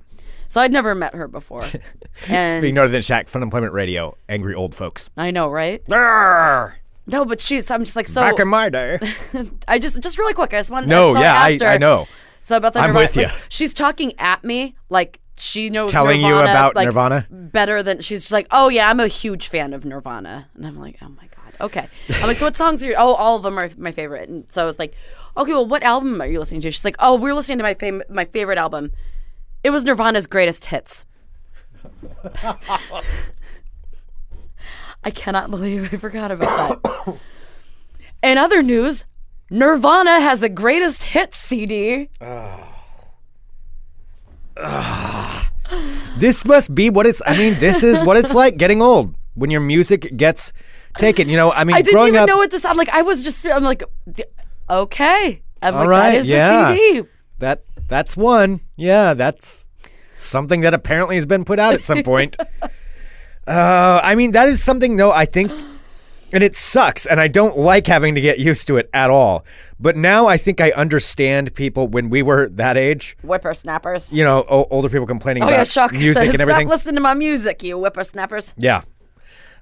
[0.48, 1.64] So I'd never met her before.
[2.28, 5.10] and Being noted in Shack, Fun Employment Radio, angry old folks.
[5.16, 5.84] I know, right?
[5.86, 6.74] Arrgh!
[7.08, 7.70] No, but she's.
[7.70, 8.20] I'm just like so.
[8.20, 8.98] Back in my day.
[9.68, 10.52] I just just really quick.
[10.54, 10.86] I just want.
[10.86, 12.06] No, so yeah, I, her, I know.
[12.42, 16.28] So about the I'm with like, she's talking at me like she knows Telling you
[16.28, 17.26] Nirvana, about like, Nirvana?
[17.30, 20.78] better than she's just like, oh yeah, I'm a huge fan of Nirvana, and I'm
[20.78, 21.88] like, oh my god, okay.
[22.20, 22.88] I'm like, so what songs are?
[22.88, 24.94] You, oh, all of them are my favorite, and so I was like,
[25.36, 26.70] okay, well, what album are you listening to?
[26.70, 28.92] She's like, oh, we're listening to my fam- my favorite album.
[29.62, 31.04] It was Nirvana's greatest hits.
[35.04, 37.16] I cannot believe I forgot about that.
[38.22, 39.04] In other news,
[39.50, 42.08] Nirvana has a greatest hits CD.
[42.20, 42.62] Ah.
[44.58, 45.25] Ah.
[46.18, 47.20] This must be what it's.
[47.26, 50.52] I mean, this is what it's like getting old when your music gets
[50.96, 51.28] taken.
[51.28, 52.28] You know, I mean, I didn't even up.
[52.28, 52.88] know what to sound like.
[52.88, 53.82] I was just, I'm like,
[54.70, 55.42] okay.
[55.62, 56.70] I'm All like, right, that is yeah.
[56.70, 57.08] a CD.
[57.38, 58.60] That that's one.
[58.76, 59.66] Yeah, that's
[60.16, 62.36] something that apparently has been put out at some point.
[63.46, 65.12] uh, I mean, that is something though.
[65.12, 65.52] I think,
[66.32, 69.44] and it sucks, and I don't like having to get used to it at all.
[69.78, 73.16] But now I think I understand people when we were that age.
[73.22, 74.12] Whippersnappers.
[74.12, 76.66] You know, o- older people complaining Oh about yeah, Shock music says, and everything.
[76.66, 78.54] Stop listening to my music, you whippersnappers.
[78.56, 78.82] Yeah.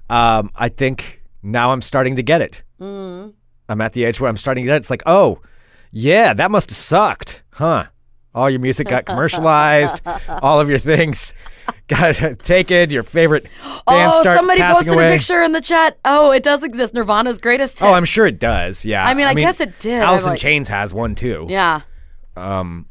[0.09, 2.63] Um, I think now I'm starting to get it.
[2.79, 3.33] Mm.
[3.69, 4.77] I'm at the age where I'm starting to get it.
[4.77, 5.41] It's like, oh,
[5.91, 7.85] yeah, that must have sucked, huh?
[8.33, 10.01] All your music got commercialized.
[10.41, 11.33] all of your things
[11.87, 12.89] got taken.
[12.89, 13.49] Your favorite
[13.87, 15.13] bands oh, start somebody posted away.
[15.13, 15.97] a picture in the chat.
[16.05, 16.93] Oh, it does exist.
[16.93, 17.87] Nirvana's greatest hits.
[17.89, 18.85] Oh, I'm sure it does.
[18.85, 19.05] Yeah.
[19.05, 20.01] I mean, I guess it did.
[20.01, 21.45] Alice in like- Chains has one too.
[21.49, 21.81] Yeah.
[22.35, 22.87] Um,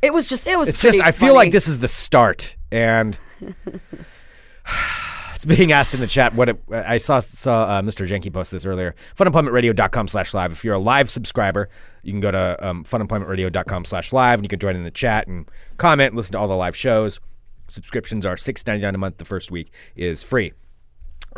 [0.00, 3.18] It was just, it was it's just I feel like this is the start, and
[5.34, 6.34] it's being asked in the chat.
[6.34, 8.06] What it, I saw saw uh, Mr.
[8.06, 8.94] Jenke post this earlier.
[9.16, 10.52] Funemploymentradio.com slash live.
[10.52, 11.68] If you're a live subscriber,
[12.02, 15.26] you can go to um, funemploymentradio.com slash live, and you can join in the chat
[15.26, 17.20] and comment listen to all the live shows.
[17.66, 19.18] Subscriptions are six ninety nine a month.
[19.18, 20.52] The first week is free.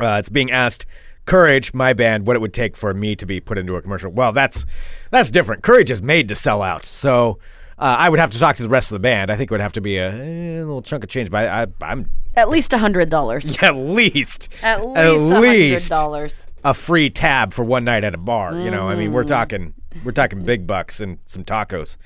[0.01, 0.87] Uh, it's being asked.
[1.27, 4.11] Courage, my band, what it would take for me to be put into a commercial.
[4.11, 4.65] Well, that's
[5.11, 5.63] that's different.
[5.63, 7.39] Courage is made to sell out, so
[7.79, 9.31] uh, I would have to talk to the rest of the band.
[9.31, 11.67] I think it would have to be a, a little chunk of change, but I,
[11.83, 13.59] I'm At least a hundred dollars.
[13.63, 16.47] at least At least a hundred least dollars.
[16.65, 18.59] a free tab for one night at a bar.
[18.59, 19.15] You know, I mean, Mm-hmm.
[19.15, 21.97] we're talking we're talking big bucks and some tacos.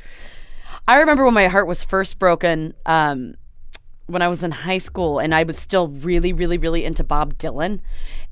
[0.88, 3.34] I remember when my heart was first broken um,
[4.06, 7.38] when I was in high school, and I was still really, really, really into Bob
[7.38, 7.80] Dylan.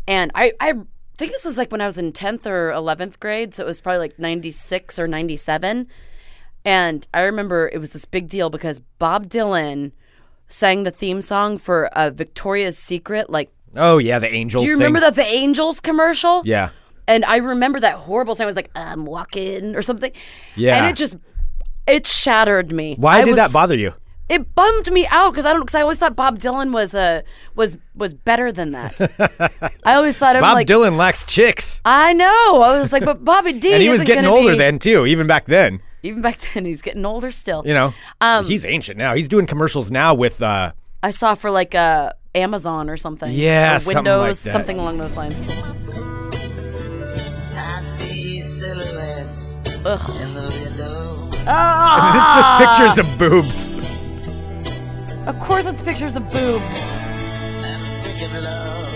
[0.06, 0.72] And I, I
[1.16, 3.80] think this was like when I was in 10th or 11th grade, so it was
[3.80, 5.86] probably like 96 or 97.
[6.64, 9.92] And I remember it was this big deal because Bob Dylan
[10.46, 13.30] sang the theme song for uh, Victoria's Secret.
[13.30, 14.62] Like, Oh yeah, the Angels.
[14.62, 14.80] do you thing.
[14.80, 16.42] remember that the Angels commercial?
[16.44, 16.70] Yeah,
[17.08, 18.44] And I remember that horrible sound.
[18.44, 20.12] I was like, I'm walking or something.
[20.56, 20.76] Yeah.
[20.76, 21.16] And it just,
[21.86, 22.94] it shattered me.
[22.98, 23.94] why I did that bother you?
[24.28, 27.20] It bummed me out because I don't, because I always thought Bob Dylan was uh,
[27.54, 28.98] was was better than that.
[29.84, 32.62] I always thought Bob like, Dylan lacks chicks, I know.
[32.62, 33.72] I was like, but Bobby D.
[33.74, 35.04] and he was getting older be- then too.
[35.06, 37.62] Even back then, Even back then, he's getting older still.
[37.66, 39.14] you know, Um, he's ancient now.
[39.14, 40.40] He's doing commercials now with.
[40.40, 43.30] uh I saw for like uh, Amazon or something.
[43.30, 44.52] Yeah, or something Windows, like that.
[44.52, 45.42] something along those lines.
[49.84, 50.20] Ugh.
[50.20, 51.30] in the window.
[51.46, 52.14] Ah!
[52.16, 53.70] It's just pictures of boobs.
[55.26, 56.64] Of course, it's pictures of boobs.
[56.64, 58.88] I'm sick of love.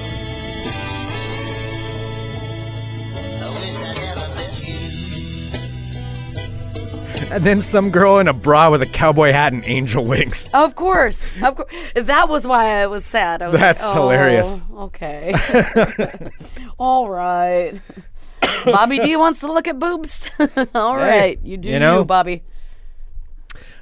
[3.42, 4.76] I wish I never met you.
[7.32, 10.48] And then some girl in a bra with a cowboy hat and angel wings.
[10.54, 11.72] Of course, of course.
[11.96, 13.42] That was why I was sad.
[13.42, 14.62] I was That's like, hilarious.
[14.72, 15.34] "Oh, Okay.
[16.78, 17.80] All right.
[18.64, 20.28] Bobby D wants to look at boobs.
[20.74, 22.00] All Hey, right, you do you know.
[22.00, 22.42] you, Bobby.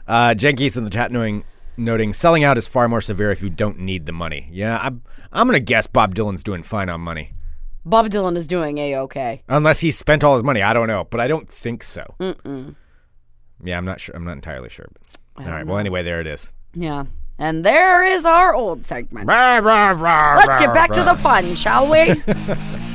[0.07, 1.45] Uh, Jen Geese in the chat knowing,
[1.77, 4.49] noting selling out is far more severe if you don't need the money.
[4.51, 7.33] Yeah, I'm I'm gonna guess Bob Dylan's doing fine on money,
[7.87, 9.43] Bob Dylan is doing a okay.
[9.49, 10.63] unless he spent all his money.
[10.63, 12.15] I don't know, but I don't think so.
[13.63, 14.15] Yeah, I'm not sure.
[14.17, 14.87] I'm not entirely sure.
[15.37, 15.67] All right.
[15.67, 16.51] Well, anyway, there it is.
[16.75, 17.05] Yeah.
[17.39, 19.27] And there is our old segment.
[20.47, 22.23] Let's get back to the fun, shall we?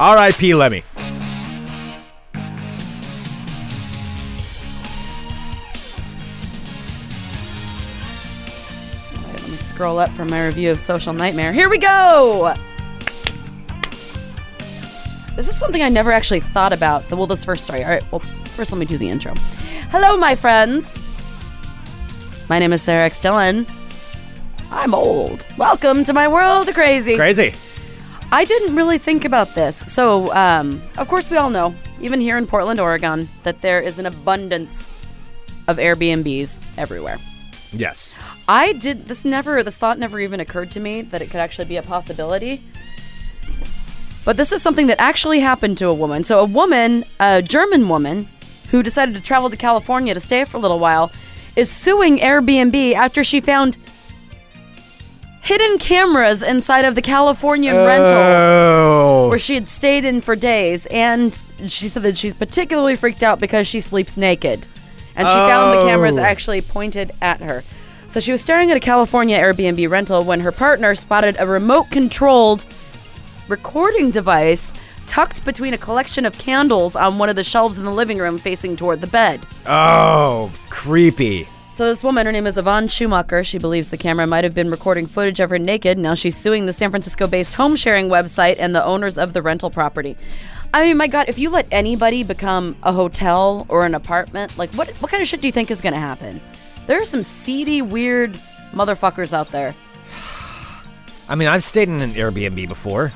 [0.00, 0.54] R.I.P.
[0.56, 0.82] Lemmy.
[0.94, 2.42] All
[9.22, 11.52] right, let me scroll up for my review of Social Nightmare.
[11.52, 12.54] Here we go!
[15.36, 17.08] This is something I never actually thought about.
[17.10, 17.84] Well, this first story.
[17.84, 19.34] All right, well, first let me do the intro.
[19.90, 20.98] Hello, my friends.
[22.48, 23.20] My name is Sarah X.
[23.20, 23.64] Dillon.
[24.72, 25.46] I'm old.
[25.56, 27.14] Welcome to my world of crazy.
[27.14, 27.54] Crazy.
[28.32, 29.84] I didn't really think about this.
[29.86, 33.98] So, um, of course, we all know, even here in Portland, Oregon, that there is
[33.98, 34.92] an abundance
[35.68, 37.18] of Airbnbs everywhere.
[37.72, 38.14] Yes.
[38.48, 41.66] I did this never this thought never even occurred to me that it could actually
[41.66, 42.62] be a possibility.
[44.24, 46.24] But this is something that actually happened to a woman.
[46.24, 48.28] So a woman, a German woman
[48.70, 51.12] who decided to travel to California to stay for a little while
[51.56, 53.76] is suing Airbnb after she found
[55.44, 59.28] hidden cameras inside of the Californian rental Oh.
[59.28, 61.32] where she had stayed in for days and
[61.66, 64.66] she said that she's particularly freaked out because she sleeps naked
[65.16, 66.22] and she found the cameras Oh.
[66.22, 67.62] actually pointed at her
[68.08, 71.90] so she was staring at a california airbnb rental when her partner spotted a remote
[71.90, 72.64] controlled
[73.48, 74.72] recording device
[75.06, 78.38] tucked between a collection of candles on one of the shelves in the living room
[78.38, 81.46] facing toward the bed Oh, creepy.
[81.74, 83.42] So this woman, her name is Yvonne Schumacher.
[83.42, 85.98] She believes the camera might have been recording footage of her naked.
[85.98, 89.70] Now she's suing the San Francisco-based home sharing website and the owners of the rental
[89.70, 90.16] property.
[90.72, 94.72] I mean, my God, if you let anybody become a hotel or an apartment, like
[94.74, 96.40] what what kind of shit do you think is going to happen?
[96.86, 98.34] There are some seedy, weird
[98.70, 99.74] motherfuckers out there.
[101.28, 103.10] I mean, I've stayed in an Airbnb before.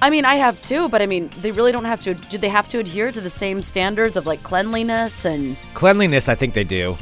[0.00, 2.14] I mean, I have too, but I mean, they really don't have to.
[2.14, 6.34] Do they have to adhere to the same standards of like cleanliness and Cleanliness, I
[6.34, 6.96] think they do.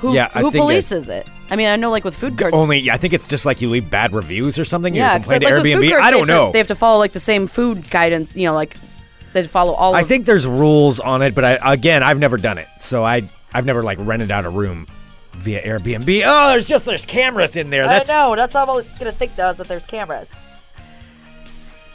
[0.00, 1.26] Who Yeah, I who think polices it?
[1.50, 2.56] I mean, I know like with food carts.
[2.56, 4.94] Only, yeah, I think it's just like you leave bad reviews or something.
[4.94, 5.90] Yeah, you complain to like, with Airbnb.
[5.90, 6.52] carts, I don't to- know.
[6.52, 8.36] they have to follow like the same food guidance.
[8.36, 8.76] You know, like
[9.32, 9.94] they follow all.
[9.94, 13.04] I of, think there's rules on it, but I, again, I've never done it, so
[13.04, 14.86] I I've never like rented out a room
[15.34, 16.22] via Airbnb.
[16.24, 17.84] Oh, there's just there's cameras in there.
[17.84, 18.36] That's I know.
[18.36, 20.34] That's all I'm gonna think does that there's cameras.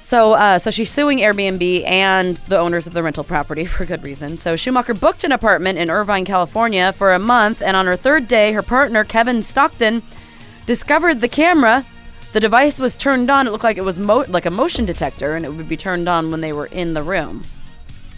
[0.10, 4.02] So, uh, so she's suing Airbnb and the owners of the rental property for good
[4.02, 4.40] reason.
[4.40, 8.28] So Schumacher booked an apartment in Irvine, California, for a month, and on her third
[8.28, 10.02] day, her partner Kevin Stockton
[10.66, 11.86] discovered the camera.
[12.34, 13.46] The device was turned on.
[13.46, 16.10] It looked like it was mo- like a motion detector, and it would be turned
[16.10, 17.44] on when they were in the room.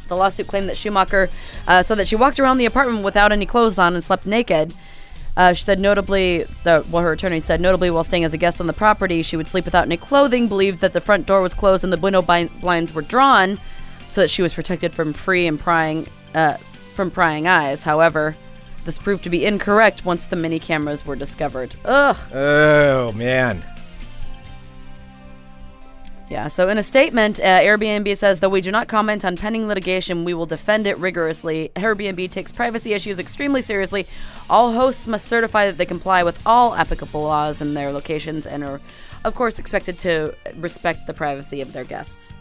[0.07, 1.29] The lawsuit claimed that Schumacher
[1.67, 4.73] uh, said that she walked around the apartment without any clothes on and slept naked.
[5.37, 8.59] Uh, she said notably, the, well, her attorney said notably while staying as a guest
[8.59, 11.53] on the property, she would sleep without any clothing, believed that the front door was
[11.53, 13.59] closed and the window blinds were drawn
[14.09, 16.57] so that she was protected from free and prying, uh,
[16.95, 17.83] from prying eyes.
[17.83, 18.35] However,
[18.83, 21.75] this proved to be incorrect once the mini cameras were discovered.
[21.85, 22.17] Ugh.
[22.33, 23.63] oh man.
[26.31, 29.67] Yeah, so in a statement, uh, Airbnb says, though we do not comment on pending
[29.67, 31.73] litigation, we will defend it rigorously.
[31.75, 34.07] Airbnb takes privacy issues extremely seriously.
[34.49, 38.63] All hosts must certify that they comply with all applicable laws in their locations and
[38.63, 38.79] are,
[39.25, 42.33] of course, expected to respect the privacy of their guests.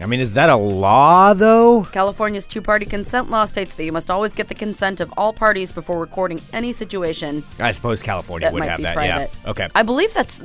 [0.00, 1.84] I mean, is that a law though?
[1.92, 5.32] California's two party consent law states that you must always get the consent of all
[5.32, 8.94] parties before recording any situation I suppose California would have that.
[8.94, 9.30] private.
[9.44, 9.50] Yeah.
[9.50, 9.68] Okay.
[9.76, 10.42] I believe that's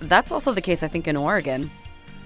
[0.00, 0.82] that's also the case.
[0.82, 1.70] I think in Oregon,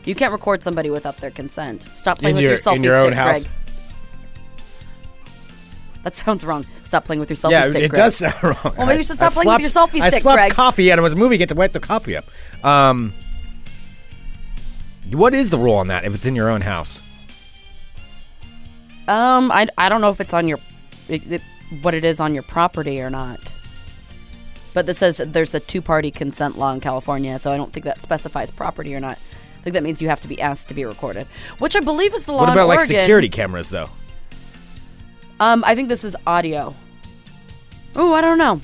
[0.04, 1.82] you can't record somebody without their consent.
[1.94, 3.40] Stop playing In with your- your selfie in your own stick, house?
[3.42, 3.50] Greg.
[6.04, 6.64] That sounds wrong.
[6.82, 7.82] Stop playing with your selfie yeah, stick.
[7.82, 7.92] it Greg.
[7.92, 8.74] does sound wrong.
[8.78, 10.52] Well, maybe you should stop I playing with your selfie I stick, slapped Greg.
[10.52, 11.36] coffee out of his movie.
[11.36, 12.24] Get to wipe the coffee up.
[12.64, 13.12] Um,
[15.12, 16.04] what is the rule on that?
[16.04, 17.02] If it's in your own house,
[19.08, 20.58] Um, I, I don't know if it's on your
[21.08, 21.42] it, it-
[21.82, 23.52] what it is on your property or not.
[24.72, 27.84] But this says there's a two party consent law in California, so I don't think
[27.84, 29.18] that specifies property or not.
[29.58, 31.26] I think that means you have to be asked to be recorded,
[31.58, 33.00] which I believe is the law what in about like Oregon.
[33.00, 33.90] security cameras though?
[35.38, 36.74] Um, I think this is audio.
[37.96, 38.60] Oh, I don't know.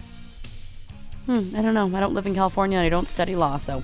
[1.27, 1.95] Hmm, I don't know.
[1.95, 3.83] I don't live in California and I don't study law, so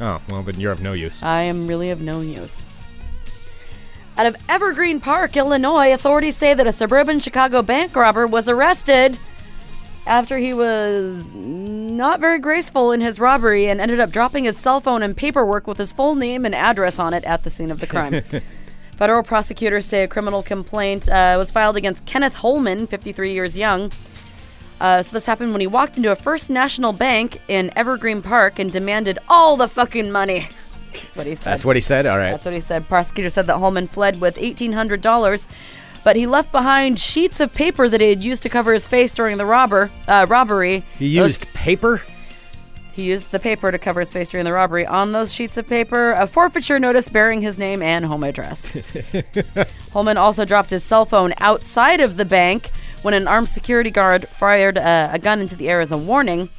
[0.00, 1.22] Oh well, then you're of no use.
[1.22, 2.64] I am really of no use.
[4.18, 9.18] Out of Evergreen Park, Illinois, authorities say that a suburban Chicago bank robber was arrested
[10.06, 14.80] after he was not very graceful in his robbery and ended up dropping his cell
[14.80, 17.80] phone and paperwork with his full name and address on it at the scene of
[17.80, 18.22] the crime.
[18.96, 23.90] Federal prosecutors say a criminal complaint uh, was filed against Kenneth Holman, 53 years young.
[24.80, 28.58] Uh, so this happened when he walked into a First National Bank in Evergreen Park
[28.58, 30.48] and demanded all the fucking money.
[30.92, 31.44] That's what he said.
[31.44, 32.06] That's what he said.
[32.06, 32.32] All right.
[32.32, 32.86] That's what he said.
[32.88, 35.46] Prosecutor said that Holman fled with $1,800,
[36.04, 39.12] But he left behind sheets of paper that he had used to cover his face
[39.12, 40.82] during the robber uh, robbery.
[40.98, 42.02] He Those- used paper?
[42.94, 44.84] he used the paper to cover his face during the robbery.
[44.84, 48.70] On those sheets of paper, a forfeiture notice bearing his name and home address.
[49.92, 54.28] Holman also dropped his cell phone outside of the bank when an armed security guard
[54.28, 56.50] fired uh, a gun into the air as a warning.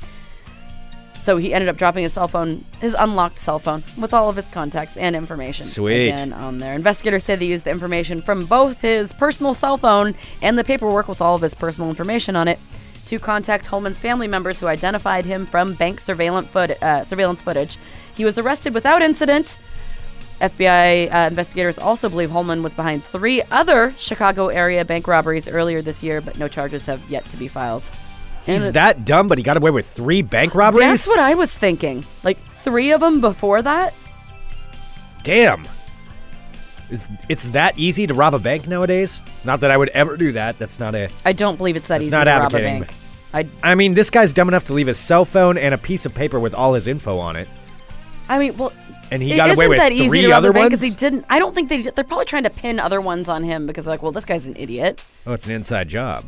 [1.23, 4.35] So he ended up dropping his cell phone, his unlocked cell phone, with all of
[4.35, 5.65] his contacts and information.
[5.65, 6.09] Sweet.
[6.09, 6.73] Again on there.
[6.73, 11.07] Investigators say they used the information from both his personal cell phone and the paperwork
[11.07, 12.59] with all of his personal information on it
[13.05, 17.77] to contact Holman's family members who identified him from bank surveillance, foot- uh, surveillance footage.
[18.15, 19.57] He was arrested without incident.
[20.41, 25.81] FBI uh, investigators also believe Holman was behind three other Chicago area bank robberies earlier
[25.81, 27.89] this year, but no charges have yet to be filed.
[28.45, 30.87] He's it's- that dumb, but he got away with three bank robberies?
[30.89, 32.05] That's what I was thinking.
[32.23, 33.93] Like three of them before that.
[35.23, 35.65] Damn.
[36.89, 39.21] Is, it's that easy to rob a bank nowadays?
[39.45, 40.59] Not that I would ever do that.
[40.59, 41.09] That's not a.
[41.25, 42.93] I don't believe it's that easy not to rob a bank.
[43.33, 46.05] I, I mean, this guy's dumb enough to leave his cell phone and a piece
[46.05, 47.47] of paper with all his info on it,
[48.29, 48.71] I mean, well,
[49.11, 50.81] and he it got away with that easy three to other bank ones.
[50.81, 51.25] because he didn't.
[51.29, 51.81] I don't think they.
[51.81, 54.45] They're probably trying to pin other ones on him because they're like, well, this guy's
[54.45, 55.03] an idiot.
[55.25, 56.25] oh, it's an inside job.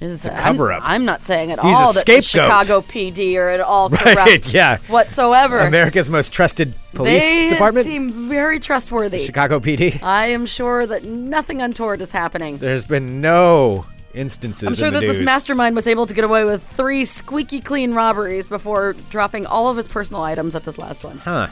[0.00, 0.82] It's a cover-up.
[0.82, 2.22] I'm, I'm not saying at He's all that the.
[2.22, 4.00] Chicago PD are at all Right?
[4.16, 4.78] corrupt Yeah.
[4.88, 5.58] whatsoever.
[5.58, 9.18] America's most trusted police they department, seem very trustworthy.
[9.18, 10.02] Chicago PD.
[10.02, 12.56] I am sure that nothing untoward is happening.
[12.56, 13.84] There's been no
[14.14, 14.66] instances.
[14.66, 17.60] I'm sure in the that this mastermind was able to get away with three squeaky
[17.60, 21.18] clean robberies before dropping all of his personal items at this last one.
[21.18, 21.48] Huh.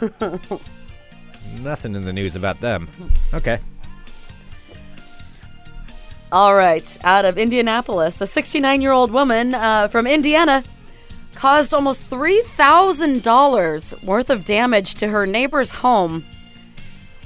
[1.62, 2.88] Nothing in the news about them.
[3.34, 3.58] Okay.
[6.32, 10.64] All right, out of Indianapolis, a 69 year old woman uh, from Indiana
[11.34, 16.24] caused almost $3,000 worth of damage to her neighbor's home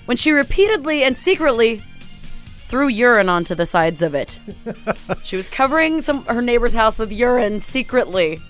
[0.06, 1.82] when she repeatedly and secretly
[2.66, 4.40] threw urine onto the sides of it.
[5.22, 8.40] she was covering some her neighbor's house with urine secretly.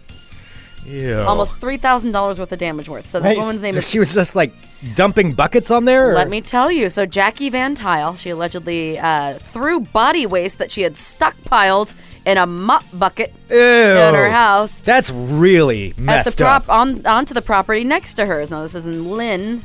[0.86, 1.18] Ew.
[1.20, 3.06] Almost $3,000 worth of damage worth.
[3.06, 4.52] So this Wait, woman's name so is she was just like
[4.94, 6.10] dumping buckets on there.
[6.10, 6.88] or- Let me tell you.
[6.90, 11.94] So Jackie Van Tile, she allegedly uh, threw body waste that she had stockpiled
[12.24, 13.56] in a mop bucket Ew.
[13.56, 16.68] at her house That's really at messed the prop up.
[16.70, 18.50] on onto the property next to hers.
[18.50, 19.62] Now this is in Lynn,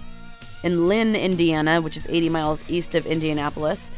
[0.64, 3.90] in Lynn, Indiana, which is 80 miles east of Indianapolis.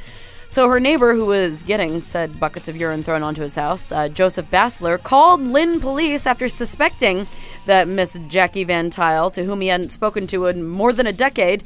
[0.53, 4.07] So her neighbor, who was getting said buckets of urine thrown onto his house, uh,
[4.07, 7.25] Joseph Bassler, called Lynn police after suspecting
[7.65, 11.11] that Miss Jackie Van Tile, to whom he hadn't spoken to in more than a
[11.11, 11.63] decade,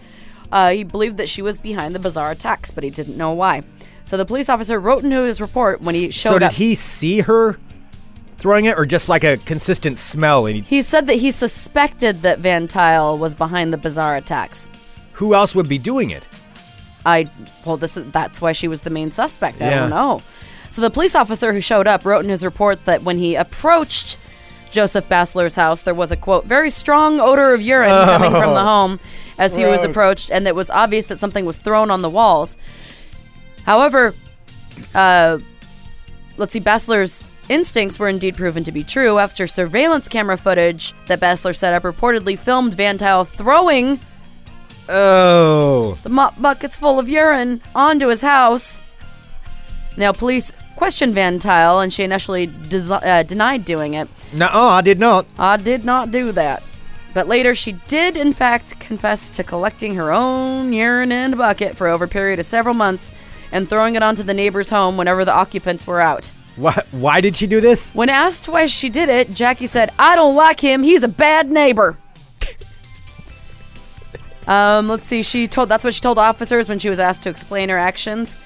[0.53, 3.61] uh, he believed that she was behind the bizarre attacks, but he didn't know why.
[4.05, 6.33] So the police officer wrote into his report when he showed up.
[6.35, 6.53] so did up.
[6.53, 7.57] he see her
[8.37, 10.45] throwing it, or just like a consistent smell?
[10.45, 14.69] And he, He said that he suspected that Van Tile was behind the bizarre attacks.
[15.11, 16.25] who else would be doing it?
[17.07, 17.29] I
[17.65, 19.61] well, this is that's why she was the main suspect.
[19.61, 19.79] I Yeah.
[19.81, 20.21] don't know.
[20.71, 24.17] So the police officer who showed up wrote in his report that when he approached
[24.71, 28.61] Joseph Bassler's house, there was a quote very strong odor of urine coming from the
[28.63, 28.99] home
[29.39, 32.57] as he was approached, and it was obvious that something was thrown on the walls.
[33.65, 34.13] However,
[34.93, 35.39] uh,
[36.37, 41.19] let's see, Bassler's instincts were indeed proven to be true after surveillance camera footage that
[41.19, 43.99] Bassler set up reportedly filmed Van Tile throwing
[44.89, 48.79] Oh, the mop buckets full of urine onto his house.
[49.97, 54.07] Now, police questioned Van Tile, and she initially desi- uh, denied doing it.
[54.33, 55.25] no, I did not.
[55.39, 56.61] I did not do that.
[57.13, 61.75] But later, she did, in fact, confess to collecting her own urine in a bucket
[61.75, 63.11] for over a period of several months
[63.51, 66.29] and throwing it onto the neighbor's home whenever the occupants were out.
[66.57, 67.93] Why, why did she do this?
[67.95, 70.83] When asked why she did it, Jackie said, I don't like him.
[70.83, 71.97] He's a bad neighbor.
[74.47, 75.23] Um, let's see.
[75.23, 78.39] She told that's what she told officers when she was asked to explain her actions.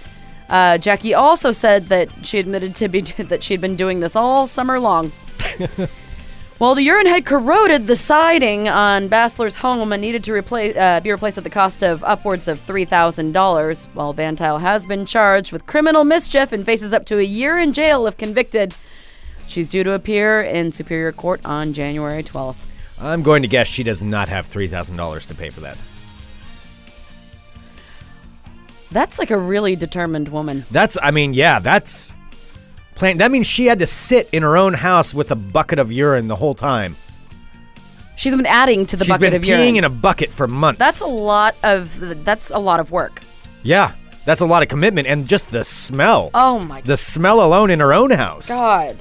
[0.50, 4.16] Uh, Jackie also said that she admitted to be that she had been doing this
[4.16, 5.12] all summer long.
[6.60, 11.00] well, the urine had corroded the siding on Bassler's home and needed to replace, uh,
[11.00, 13.86] be replaced at the cost of upwards of three thousand dollars.
[13.94, 17.60] While Van Tile has been charged with criminal mischief and faces up to a year
[17.60, 18.76] in jail if convicted.
[19.48, 22.56] She's due to appear in Superior Court on January 12th.
[23.02, 25.78] I'm going to guess she does not have three thousand dollars to pay for that.
[28.92, 30.66] That's like a really determined woman.
[30.72, 32.14] That's, I mean, yeah, that's
[32.96, 33.18] plain.
[33.20, 36.28] That means she had to sit in her own house with a bucket of urine
[36.28, 36.96] the whole time.
[38.18, 39.76] She's been adding to the She's bucket been of peeing urine.
[39.78, 40.78] in a bucket for months.
[40.80, 43.22] that's a lot of that's a lot of work.
[43.64, 43.94] yeah,
[44.26, 46.30] that's a lot of commitment, and just the smell.
[46.36, 46.88] Oh my god.
[46.88, 48.48] the smell alone in her own house.
[48.50, 48.98] god.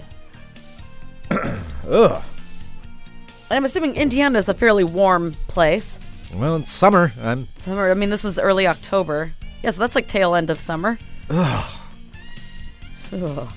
[1.31, 2.23] Ugh.
[3.51, 5.99] And I'm assuming Indiana is a fairly warm place.
[6.33, 7.13] Well, it's summer.
[7.21, 7.49] I'm.
[7.59, 7.91] Summer.
[7.91, 9.33] I mean, this is early October.
[9.63, 10.99] Yeah, so that's like tail end of summer.
[11.29, 11.81] Ugh.
[13.13, 13.49] Ugh.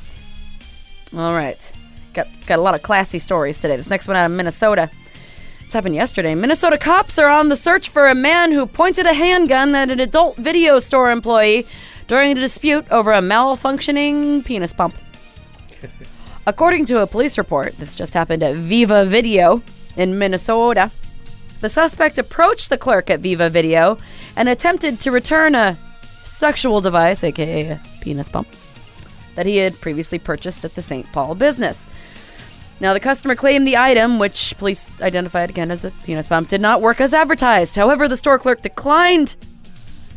[1.15, 1.71] All right.
[2.13, 3.77] Got got a lot of classy stories today.
[3.77, 4.89] This next one out of Minnesota.
[5.61, 6.35] This happened yesterday.
[6.35, 9.99] Minnesota cops are on the search for a man who pointed a handgun at an
[9.99, 11.65] adult video store employee
[12.07, 14.95] during a dispute over a malfunctioning penis pump.
[16.45, 19.63] According to a police report, this just happened at Viva Video
[19.95, 20.91] in Minnesota.
[21.61, 23.97] The suspect approached the clerk at Viva Video
[24.35, 25.77] and attempted to return a
[26.23, 28.47] sexual device, aka penis pump,
[29.35, 31.11] that he had previously purchased at the St.
[31.11, 31.87] Paul business.
[32.79, 36.59] Now, the customer claimed the item, which police identified again as a penis pump, did
[36.59, 37.75] not work as advertised.
[37.75, 39.35] However, the store clerk declined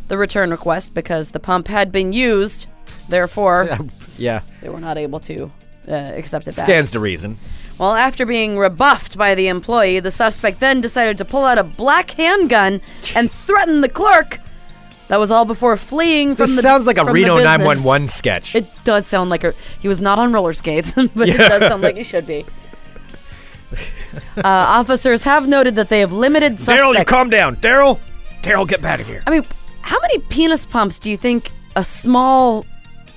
[0.08, 2.66] the return request because the pump had been used.
[3.08, 3.68] Therefore,
[4.18, 4.40] Yeah.
[4.62, 5.50] they were not able to
[5.88, 6.64] uh, accept it back.
[6.64, 7.38] Stands to reason.
[7.78, 11.62] Well, after being rebuffed by the employee, the suspect then decided to pull out a
[11.64, 12.80] black handgun
[13.14, 14.38] and threaten the clerk.
[15.08, 16.62] That was all before fleeing from This the.
[16.62, 17.58] sounds like a from the Reno business.
[17.58, 18.54] 911 sketch.
[18.54, 19.52] It does sound like a.
[19.80, 22.44] He was not on roller skates, but it does sound like he should be.
[24.36, 26.80] Uh, officers have noted that they have limited suspect.
[26.80, 27.56] Daryl, you calm down.
[27.56, 27.98] Daryl,
[28.42, 29.22] Daryl, get back here.
[29.26, 29.44] I mean,
[29.82, 32.64] how many penis pumps do you think a small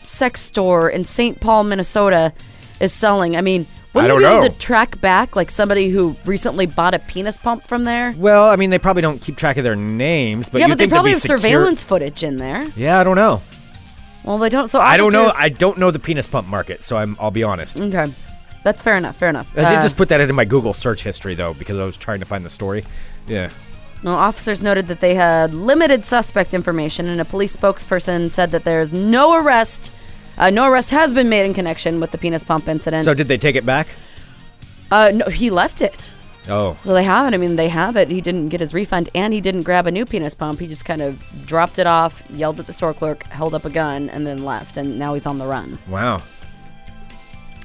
[0.03, 1.39] sex store in St.
[1.39, 2.33] Paul, Minnesota
[2.79, 3.35] is selling?
[3.35, 4.47] I mean, wouldn't I don't know.
[4.47, 8.13] to track back like somebody who recently bought a penis pump from there?
[8.17, 10.77] Well, I mean, they probably don't keep track of their names, but yeah, you but
[10.77, 12.63] they probably have secure- surveillance footage in there.
[12.75, 13.41] Yeah, I don't know.
[14.23, 14.67] Well, they don't.
[14.67, 15.25] So I don't know.
[15.27, 17.15] officers- I don't know the penis pump market, so I'm.
[17.19, 17.79] I'll be honest.
[17.79, 18.11] okay,
[18.63, 19.15] that's fair enough.
[19.15, 19.49] Fair enough.
[19.57, 21.97] I did Uh, just put that into my Google search history though, because I was
[21.97, 22.83] trying to find the story.
[23.27, 23.49] Yeah.
[24.03, 28.63] Well, officers noted that they had limited suspect information, and a police spokesperson said that
[28.65, 29.91] there's no arrest.
[30.39, 33.03] Uh, no arrest has been made in connection with the penis pump incident.
[33.05, 33.87] So did they take it back?
[34.91, 36.11] uh, no, he left it.
[36.47, 36.77] Oh.
[36.83, 37.35] So they have it.
[37.35, 38.09] I mean, they have it.
[38.09, 40.59] He didn't get his refund, and he didn't grab a new penis pump.
[40.59, 43.69] He just kind of dropped it off, yelled at the store clerk, held up a
[43.69, 44.77] gun, and then left.
[44.77, 45.77] And now he's on the run.
[45.87, 46.21] Wow.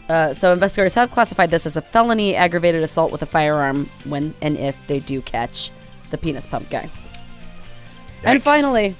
[0.08, 4.34] Uh, so investigators have classified this as a felony aggravated assault with a firearm when
[4.42, 5.70] and if they do catch
[6.10, 6.90] the penis pump guy.
[8.22, 8.96] And finally,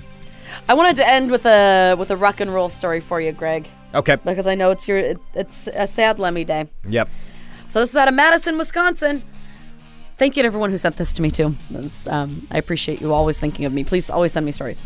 [0.69, 3.69] I wanted to end with a with a rock and roll story for you, Greg,
[3.95, 4.17] Okay.
[4.25, 6.67] because I know it's your it, it's a sad Lemmy day.
[6.89, 7.09] Yep.
[7.67, 9.23] So this is out of Madison, Wisconsin.
[10.17, 11.55] Thank you to everyone who sent this to me too.
[12.09, 13.83] Um, I appreciate you always thinking of me.
[13.85, 14.81] Please always send me stories.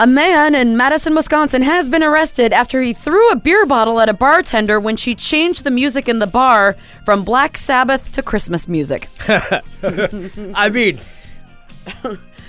[0.00, 4.08] A man in Madison, Wisconsin has been arrested after he threw a beer bottle at
[4.08, 6.74] a bartender when she changed the music in the bar
[7.04, 9.08] from Black Sabbath to Christmas music.
[9.28, 10.98] I mean,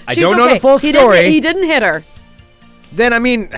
[0.08, 1.18] I don't know the full He story.
[1.18, 2.04] Didn't, he didn't hit her.
[2.94, 3.50] then I mean,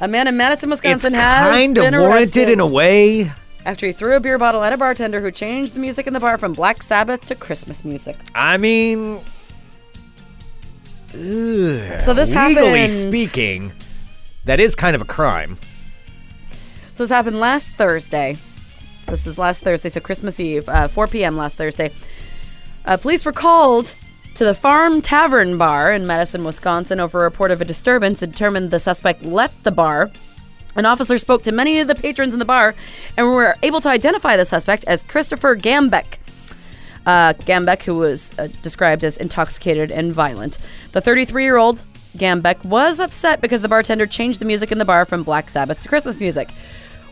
[0.00, 3.32] A man in Madison, it's Wisconsin has kind of warranted in a way.
[3.66, 6.20] after he threw a beer bottle at a bartender who changed the music in the
[6.20, 8.16] bar from Black Sabbath to Christmas music.
[8.34, 9.20] I mean,
[11.14, 13.72] ugh, So this happened legally happened- speaking,
[14.44, 15.58] that is kind of a crime.
[16.94, 18.36] So this happened last Thursday.
[19.04, 21.36] So this is last Thursday, so Christmas Eve, uh, 4 p.m.
[21.36, 21.92] last Thursday.
[22.84, 23.94] Uh, police were called
[24.34, 28.20] to the Farm Tavern Bar in Madison, Wisconsin, over a report of a disturbance.
[28.20, 30.10] determined the suspect left the bar.
[30.76, 32.74] An officer spoke to many of the patrons in the bar
[33.16, 36.18] and were able to identify the suspect as Christopher Gambeck.
[37.04, 40.58] Uh, Gambeck, who was uh, described as intoxicated and violent.
[40.92, 41.82] The 33 year old
[42.16, 45.82] Gambeck was upset because the bartender changed the music in the bar from Black Sabbath
[45.82, 46.50] to Christmas music.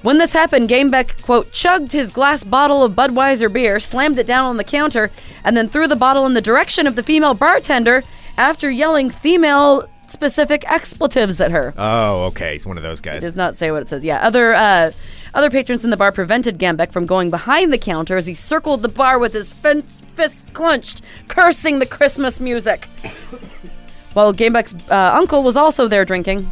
[0.06, 4.44] When this happened, Gambeck, quote, chugged his glass bottle of Budweiser beer, slammed it down
[4.44, 5.10] on the counter,
[5.42, 8.04] and then threw the bottle in the direction of the female bartender
[8.38, 11.74] after yelling female specific expletives at her.
[11.76, 12.52] Oh, okay.
[12.52, 13.22] He's one of those guys.
[13.22, 14.04] does not say what it says.
[14.04, 14.92] Yeah, other uh,
[15.34, 18.82] other patrons in the bar prevented Gambeck from going behind the counter as he circled
[18.82, 22.84] the bar with his fence, fists clenched, cursing the Christmas music.
[24.12, 26.48] While Gambeck's uh, uncle was also there drinking.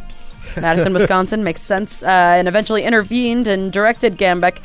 [0.57, 4.59] Madison, Wisconsin makes sense, uh, and eventually intervened and directed Gambeck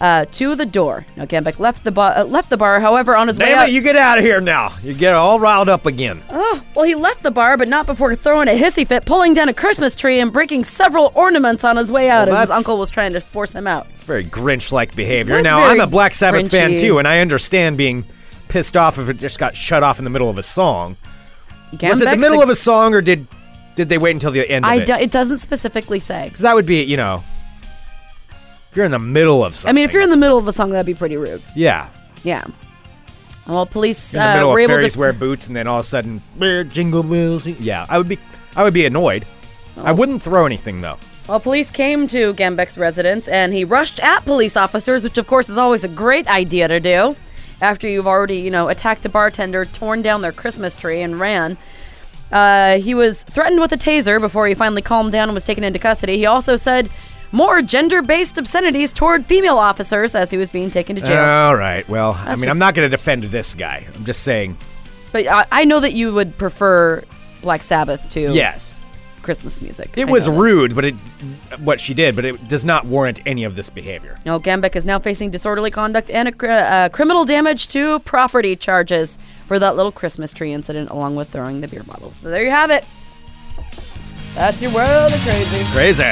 [0.00, 1.04] uh, to the door.
[1.16, 2.16] Now Gambeck left the bar.
[2.16, 3.68] Uh, left the bar, however, on his way Damn out.
[3.68, 4.74] it, you get out of here now.
[4.82, 6.22] You get all riled up again.
[6.30, 9.48] Oh, Well, he left the bar, but not before throwing a hissy fit, pulling down
[9.48, 12.78] a Christmas tree and breaking several ornaments on his way out Well, as his uncle
[12.78, 13.86] was trying to force him out.
[13.90, 15.42] It's very Grinch-like behavior.
[15.42, 18.04] Now, I'm a Black Sabbath fan too, and I understand being
[18.48, 20.96] pissed off if it just got shut off in the middle of a song.
[21.82, 23.26] Was it the middle of a song, or did
[23.80, 24.86] did they wait until the end of I it?
[24.86, 26.24] do, it doesn't specifically say.
[26.26, 27.24] Because that would be, you know,
[28.70, 29.70] if you're in the middle of something.
[29.70, 31.42] I mean, if you're in the middle of a song, that'd be pretty rude.
[31.56, 31.88] yeah,
[32.22, 32.44] Yeah.
[33.48, 34.98] Well, police in the uh, middle were of able fairies to.
[35.00, 37.46] wear boots, and then all of a sudden, "Brr, jingle bells.
[37.46, 38.18] Yeah, I would be,
[38.54, 39.24] I would be annoyed.
[39.76, 39.82] Oh.
[39.84, 40.98] I wouldn't throw anything though.
[41.26, 45.48] Well, police came to Gambeck's residence and he rushed at police officers, which of course
[45.48, 47.16] is always a great idea to do
[47.60, 51.56] after you've already, you know, attacked a bartender, torn down their Christmas tree, and ran.
[52.32, 55.64] Uh, he was threatened with a taser before he finally calmed down and was taken
[55.64, 56.16] into custody.
[56.16, 56.88] He also said
[57.32, 61.18] more gender-based obscenities toward female officers as he was being taken to jail.
[61.22, 61.88] All right.
[61.88, 63.86] Well, I That's mean, I'm not going to defend this guy.
[63.94, 64.56] I'm just saying.
[65.12, 67.02] but I, I know that you would prefer
[67.42, 68.78] Black Sabbath to Yes.
[69.22, 69.90] Christmas music.
[69.96, 70.40] It I was know that.
[70.40, 70.94] rude, but it
[71.60, 74.18] what she did, but it does not warrant any of this behavior.
[74.24, 78.56] Now, Gambeck is now facing disorderly conduct and a, cr- uh, criminal damage to property
[78.56, 79.18] charges
[79.50, 82.14] for that little Christmas tree incident, along with throwing the beer bottles.
[82.22, 82.84] So there you have it.
[84.36, 85.64] That's your world of crazy.
[85.72, 86.04] Crazy.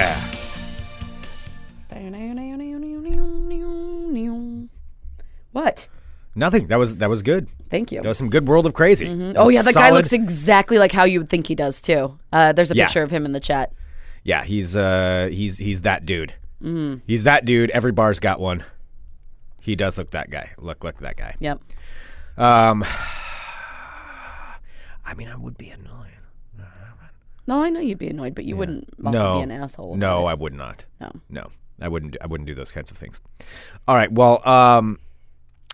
[5.53, 5.86] What?
[6.34, 6.66] Nothing.
[6.66, 7.47] That was that was good.
[7.70, 8.01] Thank you.
[8.03, 9.07] That was some good world of crazy.
[9.07, 12.18] That Oh yeah, the guy looks exactly like how you would think he does too.
[12.32, 12.86] Uh, there's a Yeah.
[12.86, 13.72] picture of him in the chat.
[14.24, 16.34] Yeah, he's uh he's he's that dude.
[16.61, 17.03] Mm-hmm.
[17.07, 17.70] He's that dude.
[17.70, 18.64] Every bar's got one.
[19.61, 20.51] He does look that guy.
[20.59, 21.36] Look look that guy.
[21.39, 21.61] Yep.
[22.36, 22.84] Um
[25.09, 26.13] I mean, I would be annoyed.
[27.47, 29.97] No, I know you'd be annoyed, but you wouldn't also no, be an asshole.
[29.97, 30.27] No.
[30.27, 30.85] I would not.
[31.01, 31.11] No.
[31.31, 31.49] No,
[31.81, 32.19] I wouldn't.
[32.21, 33.23] I wouldn't do those kinds of things.
[33.89, 34.13] All right.
[34.13, 34.99] Well, um,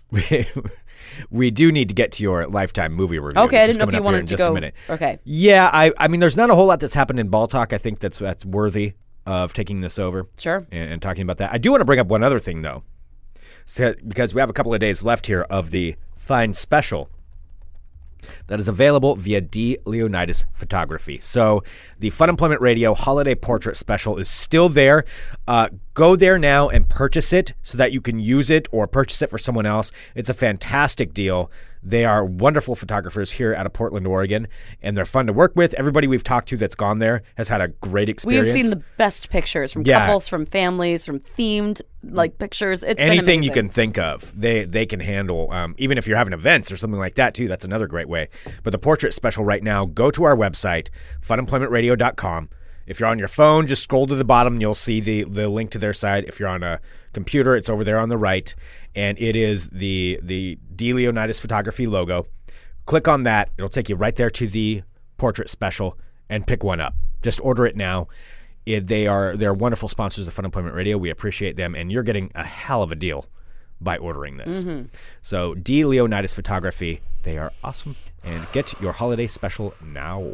[0.09, 0.47] we,
[1.29, 3.41] we do need to get to your lifetime movie review.
[3.41, 4.43] Okay, I which is didn't know if coming you up here wanted in to just
[4.43, 4.51] go.
[4.51, 4.73] a minute.
[4.89, 5.19] Okay.
[5.25, 5.91] Yeah, I.
[5.97, 7.73] I mean, there's not a whole lot that's happened in ball talk.
[7.73, 8.93] I think that's that's worthy
[9.25, 10.29] of taking this over.
[10.37, 10.65] Sure.
[10.71, 11.51] And, and talking about that.
[11.51, 12.83] I do want to bring up one other thing though,
[13.65, 17.09] so, because we have a couple of days left here of the fine special
[18.47, 19.77] that is available via D.
[19.85, 21.19] Leonidas Photography.
[21.19, 21.63] So
[21.99, 25.05] the Fun Employment Radio Holiday Portrait Special is still there.
[25.47, 29.21] Uh, go there now and purchase it so that you can use it or purchase
[29.21, 29.91] it for someone else.
[30.15, 31.51] It's a fantastic deal.
[31.87, 34.47] They are wonderful photographers here out of Portland, Oregon,
[34.81, 35.75] and they're fun to work with.
[35.75, 38.47] Everybody we've talked to that's gone there has had a great experience.
[38.47, 39.99] We've seen the best pictures from Yeah.
[40.07, 42.81] couples, from families, from themed like pictures.
[42.83, 46.17] It's been anything you can think of they they can handle um, even if you're
[46.17, 48.29] having events or something like that too that's another great way
[48.61, 50.89] but the portrait special right now go to our website
[51.27, 52.49] funemploymentradio.com
[52.87, 55.49] if you're on your phone just scroll to the bottom and you'll see the the
[55.49, 56.79] link to their site if you're on a
[57.13, 58.55] computer it's over there on the right
[58.95, 60.93] and it is the the D.
[60.93, 62.25] Leonidas photography logo.
[62.85, 63.49] Click on that.
[63.57, 64.83] It'll take you right there to the
[65.17, 65.97] portrait special
[66.29, 66.95] and pick one up.
[67.21, 68.07] Just order it now.
[68.65, 70.97] It, they are they're wonderful sponsors of Fun Employment Radio.
[70.97, 73.27] We appreciate them, and you're getting a hell of a deal
[73.81, 74.63] by ordering this.
[74.63, 74.87] Mm-hmm.
[75.21, 75.85] So D.
[75.85, 80.25] Leonidas Photography, they are awesome, and get your holiday special now.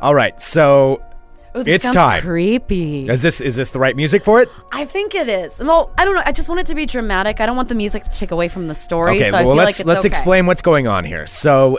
[0.00, 1.02] All right, so
[1.54, 2.22] This it's time.
[2.22, 3.08] Creepy.
[3.08, 4.48] is this is this the right music for it?
[4.72, 5.58] I think it is.
[5.58, 6.22] Well, I don't know.
[6.24, 7.40] I just want it to be dramatic.
[7.40, 9.16] I don't want the music to take away from the story.
[9.16, 10.08] Okay, so I well feel let's like it's let's okay.
[10.08, 11.26] explain what's going on here.
[11.26, 11.78] So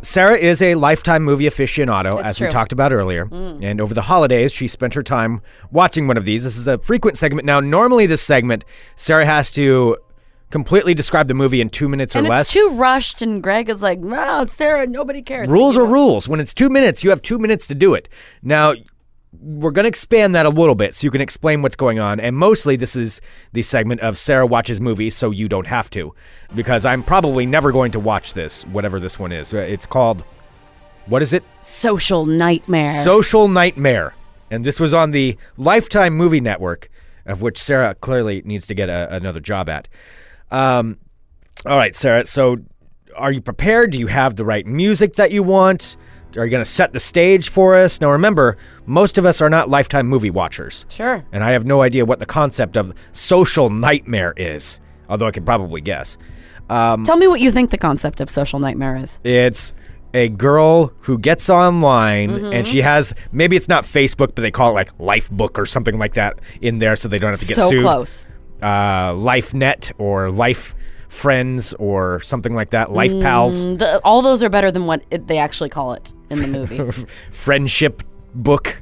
[0.00, 2.48] Sarah is a lifetime movie aficionado, It's as we true.
[2.48, 2.52] Mm.
[2.52, 3.28] talked about earlier.
[3.32, 5.40] And over the holidays, she spent her time
[5.70, 6.42] watching one of these.
[6.44, 7.46] This is a frequent segment.
[7.46, 8.64] Now, normally this segment,
[8.96, 9.96] Sarah has to
[10.50, 12.46] completely describe the movie in two minutes And or less.
[12.46, 14.86] it's too rushed, and Greg is like, "No, it's Sarah.
[14.86, 16.28] Nobody cares." rules are rules.
[16.28, 18.08] When it's two minutes, you have two minutes to do it.
[18.42, 18.74] Now,
[19.40, 22.20] we're going to expand that a little bit so you can explain what's going on.
[22.20, 23.20] And mostly, this is
[23.52, 26.14] the segment of Sarah watches movies so you don't have to,
[26.54, 29.54] because I'm probably never going to watch this, whatever this one is.
[29.54, 30.22] Uh, It's called,
[31.06, 31.42] what is it?
[31.62, 32.88] Social nightmare.
[32.88, 34.14] Social Nightmare.
[34.50, 36.90] And this was on the Lifetime Movie Network,
[37.24, 39.88] of which Sarah clearly needs to get a, another job at.
[40.50, 40.98] Um,
[41.64, 42.26] all right, Sarah.
[42.26, 42.58] So,
[43.16, 43.92] are you prepared?
[43.92, 45.96] Do you have the right music that you want?
[46.36, 48.00] Are you going to set the stage for us?
[48.00, 48.56] Now, remember,
[48.86, 50.86] most of us are not Lifetime movie watchers.
[50.88, 51.24] sure.
[51.32, 55.44] And I have no idea what the concept of social nightmare is, although I could
[55.46, 56.16] probably guess.
[56.68, 59.18] Tell me what you think the concept of social nightmare is.
[59.24, 59.74] It's
[60.14, 62.52] a girl who gets online Mm-hmm.
[62.52, 65.98] and she has maybe it's not Facebook, but they call it like Lifebook or something
[65.98, 67.80] like that in there, so they don't have to get so sued.
[67.82, 68.24] close.
[68.62, 70.74] Uh, LifeNet or Life
[71.12, 72.90] Friends or something like that.
[72.90, 76.14] Life Pals, Mm, The, all those are better than what it, they actually call it
[76.30, 77.04] in the movie.
[77.30, 78.02] Friendship
[78.34, 78.80] Book.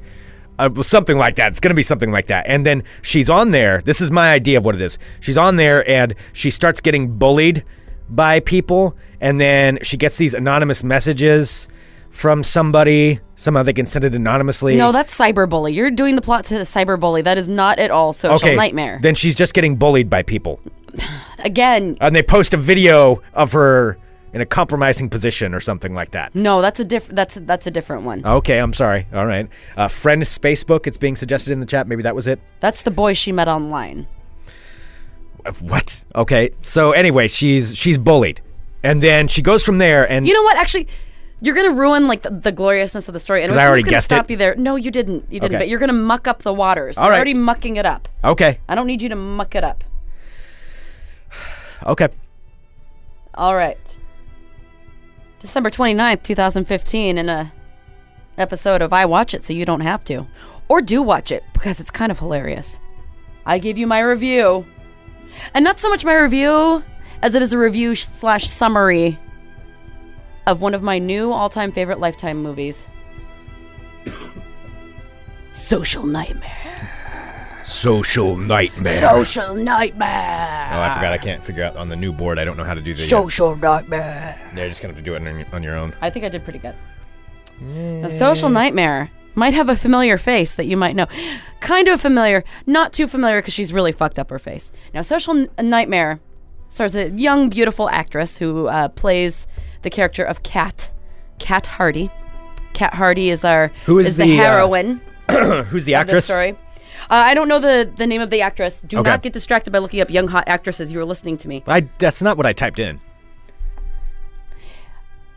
[0.57, 1.49] Uh, something like that.
[1.51, 2.45] It's going to be something like that.
[2.47, 3.81] And then she's on there.
[3.81, 4.97] This is my idea of what it is.
[5.19, 7.65] She's on there and she starts getting bullied
[8.09, 8.95] by people.
[9.19, 11.67] And then she gets these anonymous messages
[12.11, 13.19] from somebody.
[13.35, 14.77] Somehow they can send it anonymously.
[14.77, 15.73] no, that's cyberbully.
[15.73, 17.23] You're doing the plot to cyberbully.
[17.25, 18.55] That is not at all social okay.
[18.55, 18.99] nightmare.
[19.01, 20.61] Then she's just getting bullied by people.
[21.39, 23.97] Again, And they post a video of her
[24.33, 26.33] in a compromising position or something like that.
[26.33, 28.25] no, that's a diff- That's that's a different one.
[28.25, 29.07] Okay, I'm sorry.
[29.13, 29.49] All right.
[29.75, 30.87] Uh, friend Facebook.
[30.87, 31.87] it's being suggested in the chat.
[31.87, 32.39] Maybe that was it.
[32.61, 34.07] That's the boy she met online.
[35.61, 36.05] What?
[36.15, 36.51] Okay.
[36.61, 38.41] So anyway, she's she's bullied,
[38.83, 40.09] and then she goes from there.
[40.09, 40.55] And You know what?
[40.55, 40.87] Actually,
[41.41, 43.41] you're gonna ruin like the, the gloriousness of the story.
[43.41, 44.29] and I'm I just already gonna guessed stop it.
[44.31, 44.55] you there.
[44.55, 45.25] No, you didn't.
[45.31, 45.55] You didn't.
[45.55, 45.63] Okay.
[45.63, 46.97] But you're gonna muck up the waters.
[46.97, 47.17] All You're right.
[47.17, 48.07] already mucking it up.
[48.23, 49.83] okay, I don't need you to muck it up.
[51.85, 52.09] Okay.
[53.35, 53.97] All right.
[55.39, 57.51] December 29th, 2015, in a
[58.37, 60.27] episode of I Watch It So You Don't Have to.
[60.67, 62.79] Or do watch it because it's kind of hilarious.
[63.45, 64.65] I give you my review.
[65.53, 66.83] And not so much my review
[67.21, 69.19] as it is a review slash summary
[70.45, 72.87] of one of my new all time favorite Lifetime movies
[75.51, 77.00] Social Nightmare.
[77.63, 78.99] Social nightmare.
[78.99, 80.69] Social Nightmare.
[80.73, 81.13] Oh, I forgot.
[81.13, 82.39] I can't figure out on the new board.
[82.39, 83.01] I don't know how to do the.
[83.01, 84.39] Social Nightmare.
[84.55, 85.93] They're just gonna have to do it on your, on your own.
[86.01, 86.75] I think I did pretty good.
[88.03, 91.05] A social nightmare might have a familiar face that you might know.
[91.59, 94.71] Kind of familiar, not too familiar because she's really fucked up her face.
[94.95, 96.19] Now, social N- nightmare
[96.69, 99.45] stars a young, beautiful actress who uh, plays
[99.83, 100.89] the character of Kat,
[101.37, 102.09] Kat Hardy.
[102.73, 105.01] Kat Hardy is our Who is the, the, uh, heroine
[105.69, 106.25] Who's the of this actress?
[106.25, 106.57] story.
[107.11, 108.81] Uh, I don't know the, the name of the actress.
[108.81, 109.09] Do Okay.
[109.09, 110.91] not get distracted by looking up young hot actresses.
[110.93, 111.61] You were listening to me.
[111.67, 111.81] I.
[111.99, 112.99] That's not what I typed in.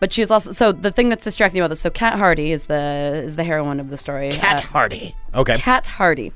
[0.01, 1.81] But she's also so the thing that's distracting about this.
[1.81, 4.31] So Kat Hardy is the is the heroine of the story.
[4.33, 5.17] Uh, Hardy.
[5.35, 5.55] Okay.
[5.57, 6.33] Kat Hardy.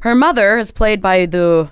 [0.00, 1.70] Her mother is played by the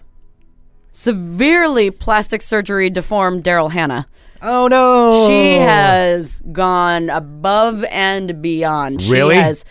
[0.92, 4.06] severely plastic surgery deformed Daryl Hannah.
[4.42, 5.26] oh no.
[5.28, 9.02] She has gone above and beyond.
[9.04, 9.34] Really?
[9.34, 9.64] She has.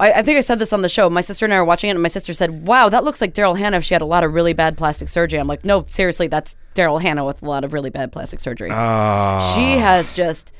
[0.00, 1.10] I, I think I said this on the show.
[1.10, 3.34] My sister and I were watching it, and my sister said, "Wow, that looks like
[3.34, 5.84] Daryl Hannah if she had a lot of really bad plastic surgery." I'm like, "No,
[5.88, 9.52] seriously, that's Daryl Hannah with a lot of really bad plastic surgery." Ah.
[9.54, 10.52] she has just,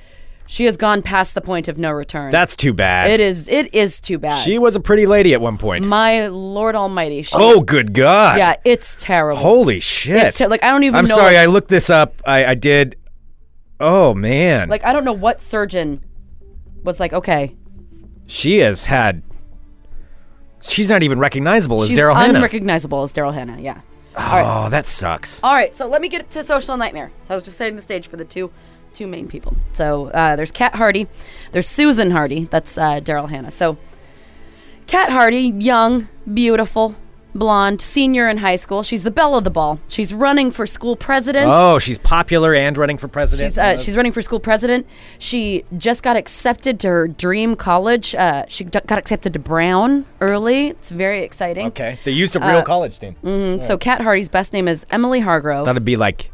[0.46, 2.32] she has gone past the point of no return.
[2.32, 3.10] That's too bad.
[3.10, 3.46] it is.
[3.48, 4.42] It is too bad.
[4.42, 5.86] She was a pretty lady at one point.
[5.86, 7.22] My Lord Almighty.
[7.22, 8.38] She, oh, good God.
[8.38, 9.38] yeah, it's terrible.
[9.40, 10.40] Holy shit.
[10.40, 11.14] Like I don't even I'm know.
[11.14, 11.34] sorry.
[11.34, 12.20] like, I looked this up.
[12.26, 12.96] I, I did.
[13.78, 14.68] Oh man.
[14.68, 16.04] like I don't know what surgeon
[16.82, 17.12] was like.
[17.12, 17.54] Okay,
[18.26, 19.22] she has had.
[20.60, 22.38] She's not even recognizable as she's Daryl Hannah.
[22.38, 23.60] unrecognizable as Daryl Hannah.
[23.60, 23.80] Yeah.
[24.16, 25.40] oh, that sucks.
[25.42, 27.12] All right, so let me get to Social Nightmare.
[27.22, 28.50] So I was just setting the stage for the two
[28.92, 29.56] two main people.
[29.74, 31.06] So uh, there's Kat Hardy,
[31.52, 32.44] there's Susan Hardy.
[32.46, 33.50] That's uh, Daryl Hannah.
[33.50, 33.76] So
[34.86, 36.96] Kat Hardy, young, beautiful,
[37.34, 38.82] blonde, senior in high school.
[38.82, 39.78] She's the belle of the ball.
[39.88, 41.46] She's running for school president.
[41.48, 43.50] Oh, she's popular and running for president.
[43.52, 44.86] She's, uh, she's running for school president.
[45.18, 48.14] She just got accepted to her dream college.
[48.14, 50.68] Uh, she d- got accepted to Brown early.
[50.68, 51.66] It's very exciting.
[51.68, 51.98] okay.
[52.04, 53.16] They used a uh, real college team.
[53.22, 55.66] And So Kat Hardy's best name is Emily Hargrove.
[55.66, 56.30] That'd be like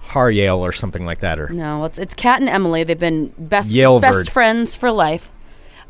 [0.00, 1.38] Har Yale or something like that.
[1.38, 2.84] Or No, it's it's Kat and Emily.
[2.84, 5.30] They've been best Yale best friends for life.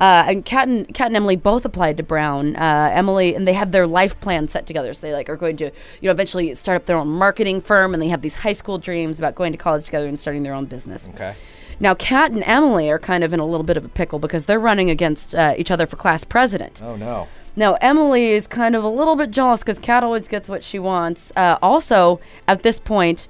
[0.03, 2.57] Uh, and Kat and Kat and Emily both applied to Brown.
[2.57, 4.93] Uh, Emily and they have their life plan set together.
[4.95, 7.95] So they like are going to you know eventually start up their own marketing firm,
[7.95, 10.55] and they have these high school dreams about going to college together and starting their
[10.55, 11.09] own business.
[11.15, 11.37] okay.
[11.79, 14.47] Now Kat and Emily are kind of in a little bit of a pickle because
[14.47, 16.83] they're running against uh, each other for class president.
[16.83, 17.29] Oh no.
[17.55, 20.79] Now, Emily is kind of a little bit jealous because Kat always gets what she
[20.79, 21.33] wants.
[21.37, 23.29] Uh, also, at this point,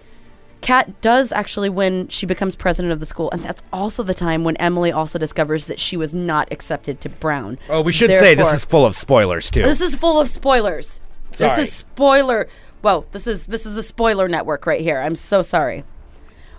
[0.62, 2.08] Kat does actually win.
[2.08, 5.66] She becomes president of the school, and that's also the time when Emily also discovers
[5.66, 7.58] that she was not accepted to Brown.
[7.68, 9.64] Oh, we should say this is full of spoilers too.
[9.64, 11.00] This is full of spoilers.
[11.32, 11.50] Sorry.
[11.50, 12.48] This is spoiler.
[12.80, 15.00] Whoa, this is this is the spoiler network right here.
[15.00, 15.84] I'm so sorry.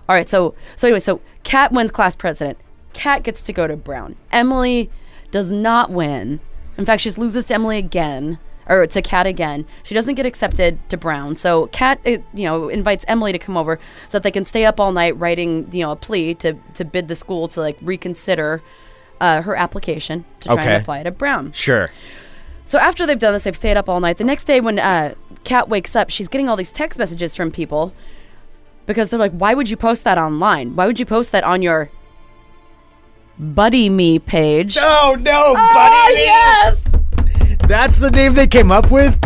[0.09, 2.57] All right, so so anyway, so Kat wins class president.
[2.91, 4.15] Kat gets to go to Brown.
[4.31, 4.89] Emily
[5.31, 6.41] does not win.
[6.77, 8.37] In fact, she just loses to Emily again,
[8.67, 9.65] or to Kat again.
[9.83, 11.35] She doesn't get accepted to Brown.
[11.35, 14.65] So Kat, uh, you know, invites Emily to come over so that they can stay
[14.65, 17.77] up all night writing, you know, a plea to to bid the school to like
[17.81, 18.61] reconsider
[19.21, 20.73] uh, her application to try Okay.
[20.75, 21.51] and apply to Brown.
[21.51, 21.91] sure.
[22.65, 24.17] So after they've done this, they've stayed up all night.
[24.17, 27.51] The next day, when uh, Kat wakes up, she's getting all these text messages from
[27.51, 27.93] people
[28.85, 30.75] because they're like, "Why would you post that online?
[30.75, 31.89] Why would you post that on your
[33.37, 36.21] Buddy Me page?" Oh no, Ah, buddy.
[36.21, 36.91] yes,
[37.67, 39.19] That's the name they came up with.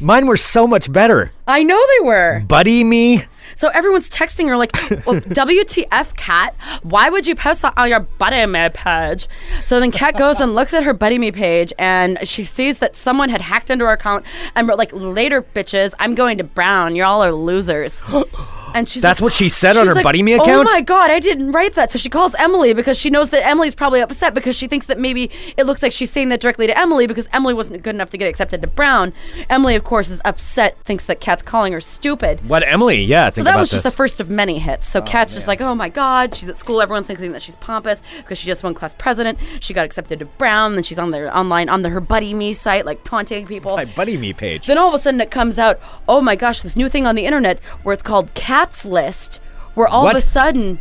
[0.00, 1.30] Mine were so much better.
[1.46, 2.44] I know they were.
[2.46, 3.24] Buddy me.
[3.56, 4.72] So everyone's texting her like,
[5.04, 6.54] well, "WTF, Kat?
[6.82, 9.26] Why would you post that on your Buddy Me page?"
[9.64, 12.94] So then Kat goes and looks at her Buddy Me page, and she sees that
[12.94, 14.24] someone had hacked into her account
[14.54, 16.94] and wrote like, "Later, bitches, I'm going to Brown.
[16.94, 18.00] You all are losers."
[18.74, 20.68] And she's That's like- what she said on she's her like, Buddy Me account?
[20.68, 21.90] Oh my god, I didn't write that.
[21.90, 24.98] So she calls Emily because she knows that Emily's probably upset because she thinks that
[24.98, 28.10] maybe it looks like she's saying that directly to Emily because Emily wasn't good enough
[28.10, 29.12] to get accepted to Brown.
[29.50, 32.46] Emily, of course, is upset, thinks that Kat's calling her stupid.
[32.48, 33.02] What Emily?
[33.02, 33.92] Yeah, So that about was just this.
[33.92, 34.86] the first of many hits.
[34.88, 36.80] So oh, Kat's just like, oh my god, she's at school.
[36.82, 39.38] Everyone's thinking that she's pompous because she just won class president.
[39.60, 42.52] She got accepted to Brown, and she's on their online on the, her Buddy Me
[42.52, 43.76] site, like taunting people.
[43.76, 44.66] My Buddy Me page.
[44.66, 47.14] Then all of a sudden it comes out, oh my gosh, this new thing on
[47.14, 49.40] the internet where it's called Kat's List,
[49.74, 50.16] where all What?
[50.16, 50.80] of a sudden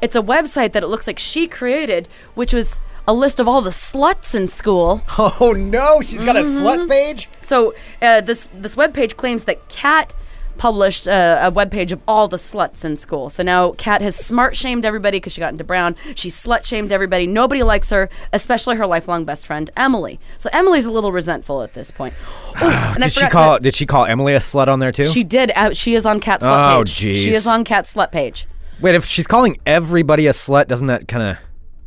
[0.00, 2.06] it's a website that it looks like she created,
[2.36, 5.02] which was a list of all the sluts in school.
[5.18, 6.64] Oh no, she's got a Mm-hmm.
[6.64, 7.28] slut page.
[7.40, 10.14] So uh, this this webpage claims that Kat
[10.58, 13.30] published a, a webpage of all the sluts in school.
[13.30, 15.96] So now Kat has smart shamed everybody because she got into Brown.
[16.14, 17.26] She slut shamed everybody.
[17.26, 20.18] Nobody likes her, especially her lifelong best friend Emily.
[20.38, 22.14] So Emily's a little resentful at this point.
[22.58, 23.58] Oh, I Did she call?
[23.58, 25.08] Did she call Emily a slut on there too?
[25.08, 25.52] She did.
[25.54, 26.88] Uh, she is on Kat's slut Oh, page.
[26.88, 28.46] She is on Kat's slut page.
[28.80, 31.36] Wait, if she's calling everybody a slut, doesn't that kind of?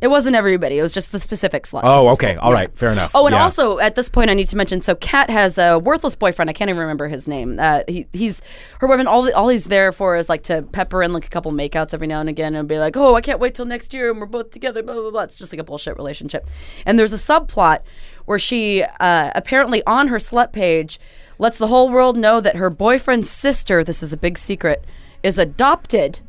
[0.00, 0.78] It wasn't everybody.
[0.78, 1.82] It was just the specific sluts.
[1.84, 3.10] Oh, okay, all right, fair enough.
[3.14, 3.42] Oh, and Yeah.
[3.42, 4.80] also at this point, I need to mention.
[4.80, 6.48] So, Kat has a worthless boyfriend.
[6.48, 7.58] I can't even remember his name.
[7.60, 8.40] Uh, he, he's
[8.80, 9.08] her boyfriend.
[9.08, 12.06] All all he's there for is like to pepper in like a couple makeouts every
[12.06, 14.26] now and again, and be like, "Oh, I can't wait till next year, and we're
[14.26, 15.22] both together." Blah blah blah.
[15.22, 16.48] It's just like a bullshit relationship.
[16.86, 17.80] And there's a subplot
[18.24, 20.98] where she uh, apparently on her slut page
[21.38, 23.84] lets the whole world know that her boyfriend's sister.
[23.84, 24.84] This is a big secret.
[25.22, 26.20] Is adopted.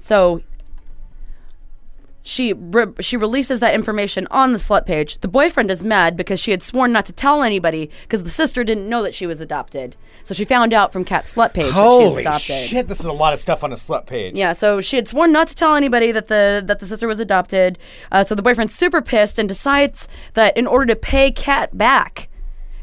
[0.00, 0.42] So
[2.28, 5.18] she re- she releases that information on the slut page.
[5.20, 8.64] The boyfriend is mad because she had sworn not to tell anybody because the sister
[8.64, 9.96] didn't know that she was adopted.
[10.24, 12.42] So she found out from Kat's slut page that she's Holy adopted.
[12.42, 12.86] shit!
[12.86, 14.36] This is a lot of stuff on a slut page.
[14.36, 17.18] Yeah, so she had sworn not to tell anybody that the that the sister was
[17.18, 17.78] adopted.
[18.12, 22.28] Uh, so the boyfriend's super pissed and decides that in order to pay Kat back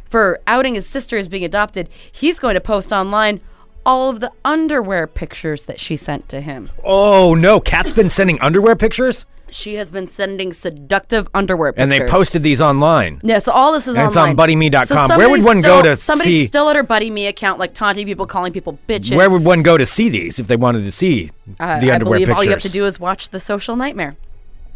[0.09, 3.41] for outing his sister as being adopted, he's going to post online
[3.85, 6.71] all of the underwear pictures that she sent to him.
[6.83, 11.83] Oh no, Kat's been sending underwear pictures, She has been sending seductive underwear pictures.
[11.83, 13.21] and they posted these online.
[13.23, 14.35] Yeah, so all this is And it's on.
[14.35, 15.09] BuddyMe.com.
[15.09, 17.59] So Where would one go still- to Somebody's see- still at her Buddy Me account,
[17.59, 19.15] like taunting people, calling people bitches.
[19.15, 21.95] Where would one go to see these if they wanted to see uh, the I
[21.95, 22.35] underwear believe pictures?
[22.37, 24.15] all you have to do is watch The Social Nightmare.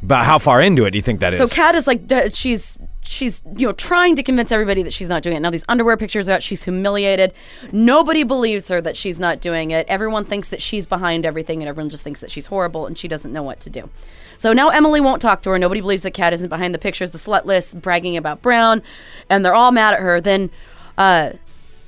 [0.02, 1.40] But how far into it do you think that is?
[1.40, 5.10] So Kat is like, d- she's she's you know trying to convince everybody that she's
[5.10, 5.40] not doing it.
[5.40, 6.44] Now these underwear pictures are out.
[6.44, 7.34] She's humiliated.
[7.72, 9.88] Nobody believes her that she's not doing it.
[9.90, 13.08] Everyone thinks that she's behind everything, and everyone just thinks that she's horrible and she
[13.08, 13.90] doesn't know what to do.
[14.38, 15.60] So now Emily won't talk to her.
[15.60, 17.12] Nobody believes that Kat isn't behind the pictures.
[17.12, 18.82] The slut list bragging about Brown,
[19.30, 20.22] and they're all mad at her.
[20.22, 20.50] Then,
[20.98, 21.32] uh,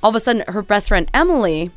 [0.02, 1.70] all of a sudden, her best friend Emily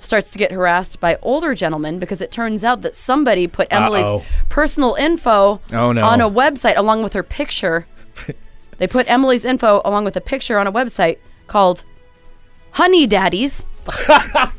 [0.00, 4.04] starts to get harassed by older gentlemen because it turns out that somebody put Emily's
[4.04, 4.24] Uh-oh.
[4.48, 6.04] personal info Oh, no.
[6.04, 7.86] on a website along with her picture.
[8.78, 11.82] they put Emily's info along with a picture on a website called
[12.72, 13.64] Honey Daddies.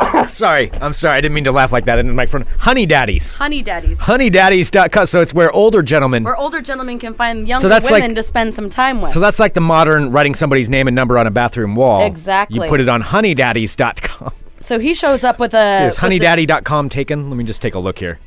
[0.28, 1.16] sorry, I'm sorry.
[1.16, 2.46] I didn't mean to laugh like that into the microphone.
[2.58, 3.34] Honey Daddies.
[3.34, 3.98] Honey Daddies.
[4.00, 5.06] Honeydaddies.com.
[5.06, 6.24] So it's where older gentlemen.
[6.24, 9.10] Where older gentlemen can find younger So that's women like- to spend some time with.
[9.10, 12.04] So that's like the modern writing somebody's name and number on a bathroom wall.
[12.06, 12.58] Exactly.
[12.60, 14.32] You put it on honeydaddies.com.
[14.60, 15.84] So he shows up with a.
[15.84, 17.28] Is with the- honeydaddy.com taken?
[17.30, 18.18] Let me just take a look here.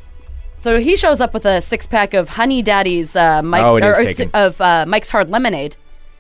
[0.59, 4.20] so he shows up with a six pack of Honey Daddies, uh, Mike, Oh, is
[4.22, 5.76] or- of uh, Mike's Hard Lemonade,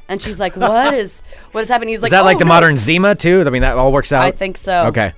[0.09, 1.21] and she's like, "What is
[1.51, 3.43] what is happening?" He's like, Is that like "Oh, the no." modern Zima too?
[3.45, 4.25] I mean, that all works out.
[4.25, 4.85] I think so.
[4.85, 5.13] Okay.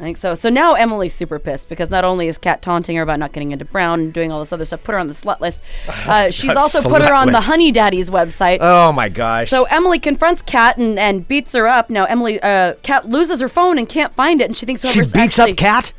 [0.00, 0.36] I think so.
[0.36, 3.50] So now Emily's super pissed because not only is Kat taunting her about not getting
[3.50, 5.60] into Brown and doing all this other stuff, put her on the slut list.
[6.08, 7.40] Uh, she's also put her on the.
[7.40, 8.58] Honey Daddies website.
[8.60, 9.50] Oh my gosh.
[9.50, 11.90] so Emily confronts Kat and, and beats her up.
[11.90, 15.00] Now Emily, uh, Kat loses her phone and can't find it, and she thinks she
[15.00, 15.92] beats actually, up Kat.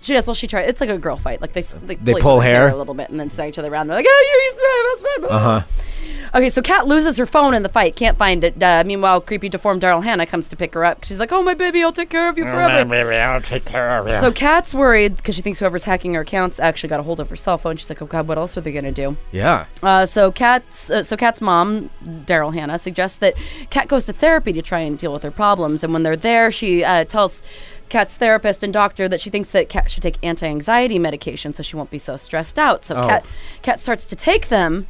[0.00, 0.26] She does.
[0.26, 0.68] Well, she tries.
[0.68, 1.40] It's like a girl fight.
[1.40, 2.68] Like they they, They pull, hair?
[2.68, 3.86] a little bit and then start each other around.
[3.86, 5.91] They're like, "Oh, you used to be my best friend." Uh huh.
[6.34, 7.94] Okay, so Kat loses her phone in the fight.
[7.94, 8.62] Can't find it.
[8.62, 11.04] Uh, meanwhile, creepy deformed Daryl Hannah comes to pick her up.
[11.04, 13.66] She's like, "Oh, my baby, I'll take care of you forever." my Baby, I'll take
[13.66, 14.18] care of you.
[14.18, 17.28] So Kat's worried because she thinks whoever's hacking her accounts actually got a hold of
[17.28, 17.76] her cell phone.
[17.76, 19.66] She's like, "Oh God, what else are they gonna do?" yeah.
[19.82, 23.34] Uh, so Kat's uh, so Kat's mom, Daryl Hannah, suggests that
[23.68, 25.84] Kat goes to therapy to try and deal with her problems.
[25.84, 27.42] And when they're there, she uh, tells
[27.90, 31.76] Kat's therapist and doctor that she thinks that Kat should take anti-anxiety medication so she
[31.76, 32.86] won't be so stressed out.
[32.86, 33.06] So Oh.
[33.06, 33.26] Kat
[33.60, 34.86] Kat starts to take them.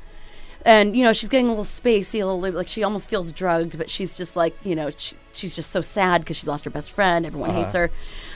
[0.65, 3.77] And you know she's getting a little spacey, a little like she almost feels drugged,
[3.79, 6.71] but she's just like you know she, she's just so sad because she's lost her
[6.71, 7.27] best friend.
[7.27, 7.63] Everyone Uh-huh.
[7.65, 7.91] hates her.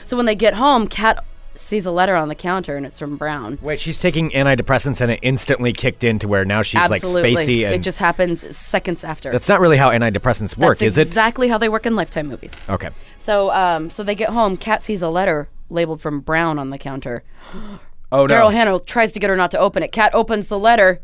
[0.05, 1.23] So when they get home, Kat
[1.55, 3.57] sees a letter on the counter and it's from Brown.
[3.63, 7.65] Wait, she's taking antidepressants and it instantly kicked into where now she's Absolutely, like spacey
[7.65, 9.31] and it just happens seconds after.
[9.31, 11.07] that's not really how antidepressants work, That's is it?
[11.07, 12.55] exactly how they work in Lifetime movies.
[12.69, 12.89] Okay.
[13.17, 14.55] So, um, so they get home.
[14.55, 17.23] Kat sees a letter labeled from Brown on the counter.
[18.09, 18.33] Oh no.
[18.35, 19.91] Daryl Hannah tries to get her not to open it.
[19.91, 21.01] Kat opens the letter,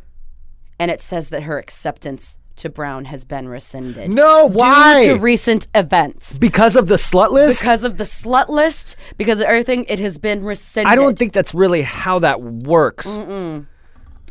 [0.79, 4.13] and it says that her acceptance to Brown has been rescinded.
[4.13, 5.05] No, why?
[5.07, 6.37] Due to recent events.
[6.37, 7.61] because of the slut list?
[7.61, 10.91] Because of the slut list, because of everything, it has been rescinded.
[10.91, 13.17] I don't think that's really how that works.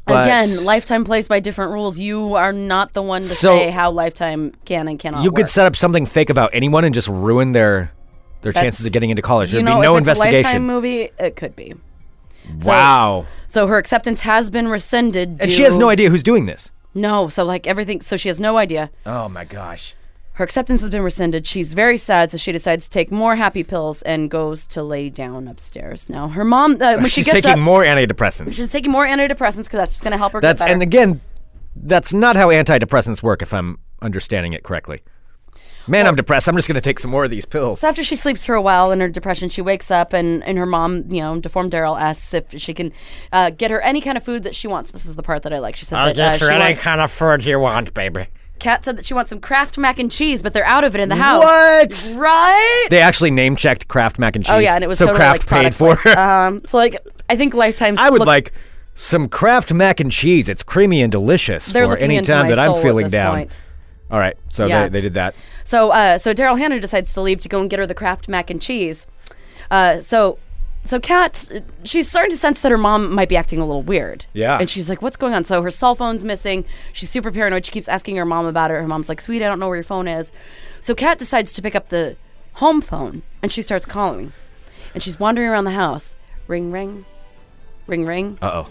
[0.05, 1.99] But- Again, Lifetime plays by different rules.
[1.99, 5.37] You are not the one to So- say how Lifetime can and cannot You work.
[5.37, 7.91] could set up something fake about anyone and just ruin their
[8.43, 9.53] their chances of getting into college.
[9.53, 10.67] There'd know, be no if it's a Lifetime investigation.
[10.67, 11.75] movie, it could be.
[12.63, 13.27] Wow.
[13.49, 15.37] So her acceptance has been rescinded.
[15.41, 16.71] And she has no idea who's doing this.
[16.95, 18.91] No, so like everything, so she has no idea.
[19.07, 19.95] Oh my gosh.
[20.35, 21.47] Her acceptance has been rescinded.
[21.47, 25.11] She's very sad, so she decides to take more happy pills and goes to lay
[25.11, 26.09] down upstairs.
[26.09, 28.55] Now, her mom, uh, when she She's gets taking up, more antidepressants.
[28.55, 30.73] she's taking more antidepressants because that's just going to help her That's get better.
[30.73, 31.21] and again,
[31.77, 35.03] that's not how antidepressants work if I'm understanding it correctly.
[35.89, 36.49] Man, I'm depressed.
[36.49, 37.81] I'm just gonna take some more of these pills.
[37.81, 40.57] So after she sleeps for a while in her depression, she wakes up and, and
[40.59, 42.93] her mom, you know, deformed Daryl asks if she can
[43.33, 44.93] uh, get her any kind of food that she wants.
[44.93, 45.75] This is the part that I like.
[45.77, 47.93] She said I that uh, guess she for any wants, kind of food you want,
[47.95, 48.27] baby.
[48.61, 51.01] Kat said that she wants some Kraft mac and cheese, but they're out of it
[51.01, 51.41] in the house.
[51.41, 52.15] What?
[52.17, 52.87] Right?
[52.91, 54.55] They actually name checked Kraft mac and cheese.
[54.55, 56.11] oh yeah, and it was so totally, Kraft like, paid product for.
[56.11, 56.17] it.
[56.17, 56.97] um, so like
[57.29, 57.99] I think Lifetime's.
[57.99, 58.53] I would look- like
[58.95, 60.49] some Kraft mac and cheese.
[60.49, 63.37] It's creamy and delicious They're for any time that I'm feeling down.
[63.37, 63.53] point.
[64.13, 64.85] All right, so Yeah.
[64.85, 65.35] they, they did that.
[65.65, 68.29] So, uh, so Daryl Hannah decides to leave to go and get her the Kraft
[68.29, 69.07] mac and cheese.
[69.71, 70.39] Uh, so,
[70.85, 71.49] so Kat,
[71.85, 74.27] she's starting to sense that her mom might be acting a little weird.
[74.35, 74.59] Yeah.
[74.59, 76.65] And she's like, "What's going on?" So her cell phone's missing.
[76.93, 77.65] She's super paranoid.
[77.65, 78.75] She keeps asking her mom about it.
[78.75, 80.31] Her mom's like, "Sweet, I don't know where your phone is."
[80.81, 82.17] So Kat decides to pick up the
[82.55, 84.33] home phone and she starts calling.
[84.93, 86.15] And she's wandering around the house.
[86.49, 87.07] Ring, ring,
[87.87, 88.39] ring, ring.
[88.43, 88.69] Uh oh.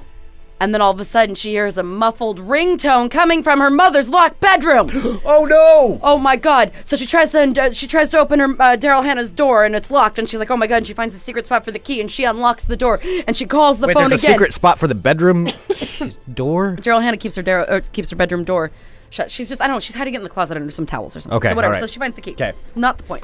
[0.62, 4.12] And then all of a sudden, she hears a muffled ringtone coming from her mother's
[4.12, 4.90] locked bedroom.
[5.26, 6.00] Oh no!
[6.04, 6.72] Oh my god!
[6.84, 9.76] So she tries to uh, she tries to open her uh, Daryl Hannah's door and
[9.76, 10.78] it's locked and she's like, oh my god!
[10.78, 13.36] And she finds a secret spot for the key and she unlocks the door and
[13.36, 14.36] she calls the Wait, phone there's a again.
[14.36, 15.46] secret spot for the bedroom
[16.34, 16.76] door.
[16.78, 18.70] Daryl Hannah keeps her Daryl or keeps her bedroom door
[19.10, 19.32] shut.
[19.32, 19.80] She's just I don't know.
[19.80, 21.38] She's hiding it in the closet under some towels or something.
[21.38, 21.74] Okay, So whatever.
[21.76, 21.90] alright.
[21.90, 22.32] So she finds the key.
[22.34, 23.24] Okay, Not the point.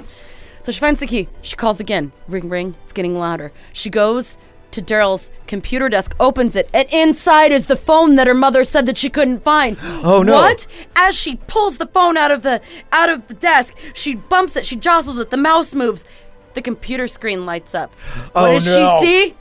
[0.62, 1.28] So she finds the key.
[1.44, 2.12] She calls again.
[2.28, 2.76] Ring ring.
[2.84, 3.52] It's getting louder.
[3.74, 4.38] She goes
[4.78, 8.86] to Daryl's computer desk, opens it, and inside is the phone that her mother said
[8.86, 9.78] that she couldn't find.
[10.04, 10.34] Oh, no.
[10.34, 10.68] What?
[10.96, 12.62] As she pulls the phone out of the
[12.92, 16.06] out of the desk, she bumps it, she jostles it, the mouse moves.
[16.54, 17.94] The computer screen lights up.
[18.34, 19.00] What Oh, does no.
[19.02, 19.36] she see?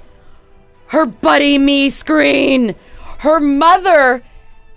[0.89, 2.74] Her buddy me screen.
[3.18, 4.22] Her mother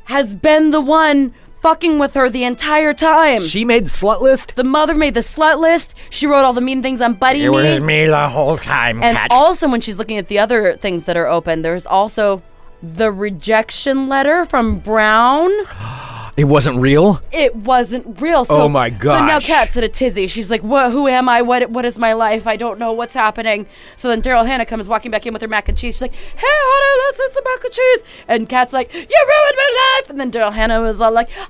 [0.06, 3.42] has been the one fucking with her the entire time.
[3.42, 4.56] She made the slut list.
[4.56, 5.96] the mother made the slut list.
[6.10, 7.50] She wrote all the mean things on Buddy It Me.
[7.50, 9.32] was me the whole time, and Kat.
[9.32, 12.42] also, when she's looking at the other things that are open, there's also
[12.82, 15.52] the rejection letter from Brown.
[16.40, 17.22] It wasn't real.
[17.34, 18.46] It wasn't real.
[18.46, 19.20] So, Oh my god!
[19.20, 19.40] So now.
[19.42, 20.26] Kat's in a tizzy.
[20.28, 20.94] She's like, "What?
[20.94, 21.42] Who am I?
[21.42, 21.70] What?
[21.70, 22.48] What is my life?
[22.48, 23.66] I don't know what's happening."
[23.98, 25.96] So then Daryl Hannah comes walking back in with her mac and cheese.
[25.96, 29.58] She's like, "Hey, honey, let's have some mac and cheese." And Kat's like, "You ruined
[29.58, 31.42] my life." And then Daryl Hannah was all like, "I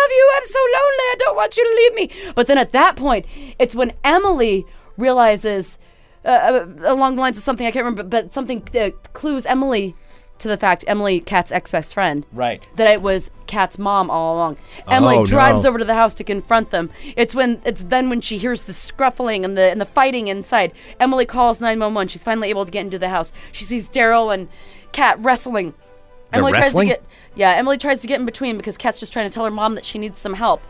[0.00, 0.32] love you.
[0.38, 1.06] I'm so lonely.
[1.12, 3.26] I don't want you to leave me." But then at that point,
[3.58, 4.64] it's when Emily
[4.96, 5.78] realizes.
[6.24, 9.94] Uh, uh, along the lines of something I can't remember, but something uh, clues Emily
[10.38, 12.66] to the fact Emily, Kat's ex best friend, Right.
[12.76, 14.56] that it was Kat's mom all along.
[14.86, 15.68] Emily Oh, drives no.
[15.70, 16.90] over to the house to confront them.
[17.16, 20.72] It's when it's then when she hears the scruffling and the and the fighting inside.
[21.00, 22.08] Emily calls 911.
[22.08, 23.32] She's finally able to get into the house.
[23.52, 24.48] She sees Daryl and
[24.92, 25.74] Kat wrestling.
[26.32, 26.88] Emily wrestling?
[26.88, 29.34] tries to get yeah, Emily tries to get in between because Kat's just trying to
[29.34, 30.60] tell her mom that she needs some help.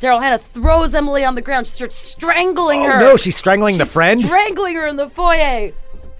[0.00, 1.66] Daryl Hannah throws Emily on the ground.
[1.66, 3.00] She starts strangling Oh her.
[3.00, 4.20] no, she's strangling the friend.
[4.20, 5.70] Strangling her in the foyer.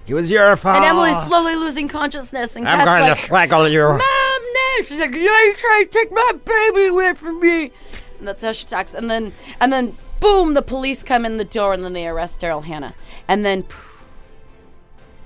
[0.07, 0.75] It was your fault.
[0.75, 2.55] And Emily's slowly losing consciousness.
[2.55, 3.83] And I'm Kat's going like, to strangle you.
[3.83, 4.83] Mom, no.
[4.83, 7.71] She's like, you trying to take my baby away from me.
[8.19, 8.93] And that's how she talks.
[8.93, 12.39] And then, and then, boom, the police come in the door and then they arrest
[12.39, 12.93] Daryl Hannah.
[13.27, 13.65] And then,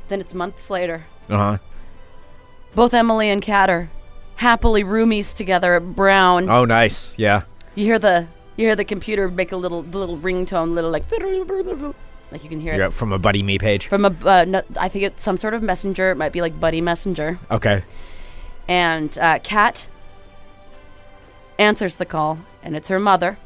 [0.07, 1.05] then it's months later.
[1.30, 1.57] Uh huh.
[2.73, 3.89] Both Emily and Kat are
[4.36, 6.49] happily roomies together at Brown.
[6.49, 7.17] Oh, nice.
[7.17, 7.41] Yeah.
[7.75, 11.05] You hear the, you hear the computer make a little, the little ringtone, little like,
[12.32, 12.93] like you can hear You're it.
[12.93, 13.88] from a buddy me page.
[13.88, 16.11] From a, uh, no, I think it's some sort of messenger.
[16.11, 17.39] It might be like Buddy Messenger.
[17.49, 17.84] Okay.
[18.67, 19.88] and uh, Kat
[21.57, 23.38] answers the call, and it's her mother.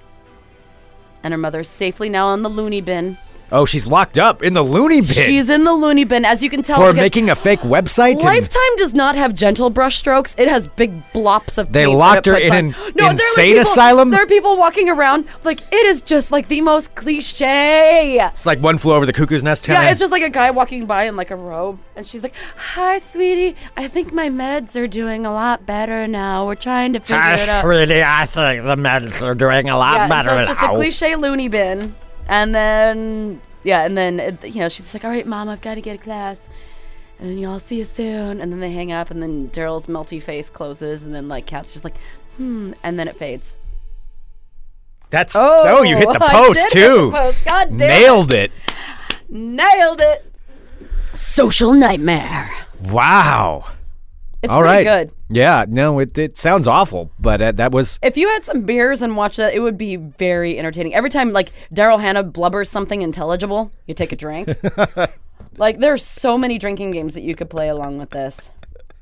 [1.23, 3.17] And her mother's safely now on the loony bin.
[3.54, 6.49] Oh, she's locked up in the loony bin She's in the loony bin, as you
[6.49, 6.76] can tell.
[6.78, 8.14] for because making a fake website.
[8.14, 10.34] and- Lifetime does not have gentle brush strokes.
[10.39, 11.72] It has big blops of.
[11.72, 12.58] They paint that locked it her puts in on.
[12.58, 14.10] an there are, insane people, asylum?
[14.10, 18.20] There are people walking around like it is just like the most cliche.
[18.20, 19.68] It's like one flew over the cuckoo's nest.
[19.68, 22.34] Yeah, it's just like a guy walking by in like a robe, and she's like,
[22.58, 23.56] "Hi, sweetie.
[23.78, 26.47] I think my meds are doing a lot better now.
[26.47, 29.78] We're trying to figure it out." Hi, sweetie, I think the meds are doing a
[29.78, 31.95] lot yeah, and better so it's just a cliche loony bin,
[32.28, 35.82] and then yeah, and then you know she's like, "All right, mom, I've got to
[35.82, 36.39] get a class."
[37.19, 38.41] And then y'all see you soon.
[38.41, 41.71] And then they hang up, and then Daryl's melty face closes, and then like Kat's
[41.71, 41.95] just like,
[42.38, 43.57] hmm, and then it fades.
[45.09, 47.11] That's oh, you hit the I post did hit the too.
[47.11, 47.45] post.
[47.45, 47.93] God damn it.
[47.93, 48.51] Nailed it.
[49.30, 50.34] Nailed it.
[51.13, 52.49] Social nightmare.
[52.82, 53.72] Wow.
[54.44, 55.08] It's All pretty right.
[55.08, 55.16] good.
[55.30, 55.66] Yeah.
[55.70, 59.16] No, it it sounds awful, but uh, that was If you had some beers and
[59.16, 60.94] watched that, it would be very entertaining.
[60.94, 64.50] Every time like Daryl Hannah blubbers something intelligible, you take a drink.
[65.58, 68.50] like there's so many drinking games that you could play along with this.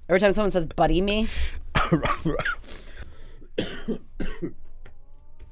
[0.08, 1.28] Every time someone says "buddy me,"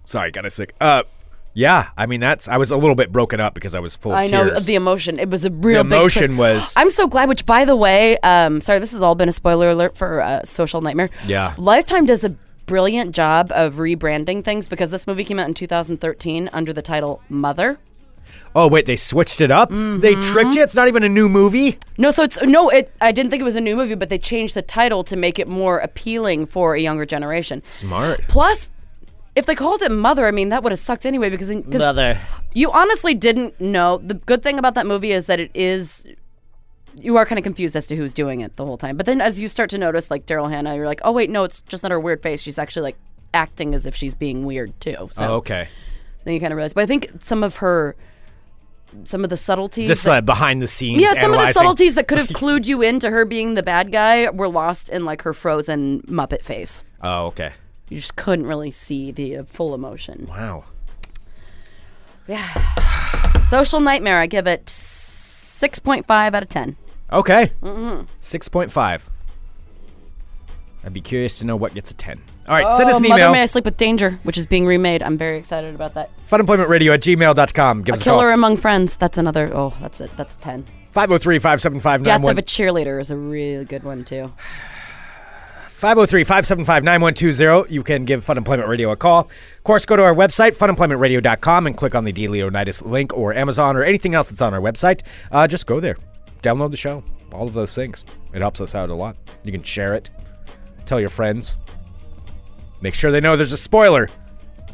[0.05, 0.75] sorry, got a sick.
[0.79, 1.03] Uh,
[1.53, 1.89] yeah.
[1.97, 4.17] I mean, that's I was a little bit broken up because I was full of
[4.17, 4.65] I know tears.
[4.65, 5.19] the emotion.
[5.19, 7.29] It was a real The emotion was- I'm so glad.
[7.29, 10.43] Which, by the way, um, sorry, this has all been a spoiler alert for uh,
[10.43, 11.09] Social Nightmare.
[11.25, 11.55] Yeah.
[11.57, 12.29] Lifetime does a
[12.65, 17.21] brilliant job of rebranding things because this movie came out in 2013 under the title
[17.27, 17.79] Mother.
[18.55, 19.69] Oh wait, they switched it up.
[19.69, 20.21] They Mm-hmm.
[20.33, 20.61] tricked you.
[20.63, 21.77] It's not even a new movie.
[21.97, 22.69] No, so it's no.
[22.69, 25.15] It I didn't think it was a new movie, but they changed the title to
[25.15, 27.63] make it more appealing for a younger generation.
[27.63, 28.21] Smart.
[28.27, 28.71] Plus,
[29.35, 32.19] if they called it Mother, I mean that would have sucked anyway because then- Mother.
[32.53, 33.97] you honestly didn't know.
[34.03, 36.05] The good thing about that movie is that it is.
[36.95, 38.97] You are kind of confused as to who's doing it the whole time.
[38.97, 41.43] But then as you start to notice, like Daryl Hannah, you're like, oh, wait, no,
[41.43, 42.41] it's just not her weird face.
[42.41, 42.97] She's actually like
[43.33, 45.07] acting as if she's being weird too.
[45.11, 45.69] So Oh, okay.
[46.25, 46.73] then you kind of realize.
[46.73, 47.95] But I think some of her,
[49.03, 49.87] some of the subtleties.
[49.87, 50.99] Just that- uh, behind the scenes.
[51.01, 53.63] yeah, some of the analyzing- subtleties that could have clued you into her being the
[53.63, 56.83] bad guy were lost in like her frozen Muppet face.
[57.01, 57.53] Oh, okay.
[57.89, 60.27] You just couldn't really see the uh, full emotion.
[60.29, 60.65] Wow.
[62.27, 63.39] Yeah.
[63.41, 66.77] Social Nightmare, I give it 6.5 out of 10.
[67.11, 67.51] Okay.
[67.63, 68.03] Mm-hmm.
[68.19, 69.09] Six point five.
[70.83, 72.21] I'd be curious to know what gets a ten.
[72.47, 73.31] All right, send us Oh, an Mother email.
[73.31, 75.01] May I Sleep with Danger, which is being remade.
[75.03, 76.11] I'm very excited about that.
[76.29, 77.81] Funemploymentradio at gmail.com.
[77.83, 78.33] Give A us a Killer call.
[78.33, 78.95] Among Friends.
[78.95, 79.51] That's another.
[79.53, 80.11] Oh, that's it.
[80.17, 80.65] That's 10.
[80.91, 84.31] 503 575 Death of a Cheerleader is a really good one, too.
[85.79, 87.73] 503 575 9120.
[87.73, 89.21] You can give Fun Employment Radio a call.
[89.21, 92.27] Of course, go to our website, funemploymentradio.com, and click on the D.
[92.27, 95.03] Leonidas link or Amazon or anything else that's on our website.
[95.31, 95.95] Uh, just go there.
[96.43, 97.01] Download the show.
[97.31, 98.03] All of those things.
[98.33, 99.15] It helps us out a lot.
[99.45, 100.09] You can share it,
[100.85, 101.55] tell your friends.
[102.81, 104.09] Make sure they know there's a spoiler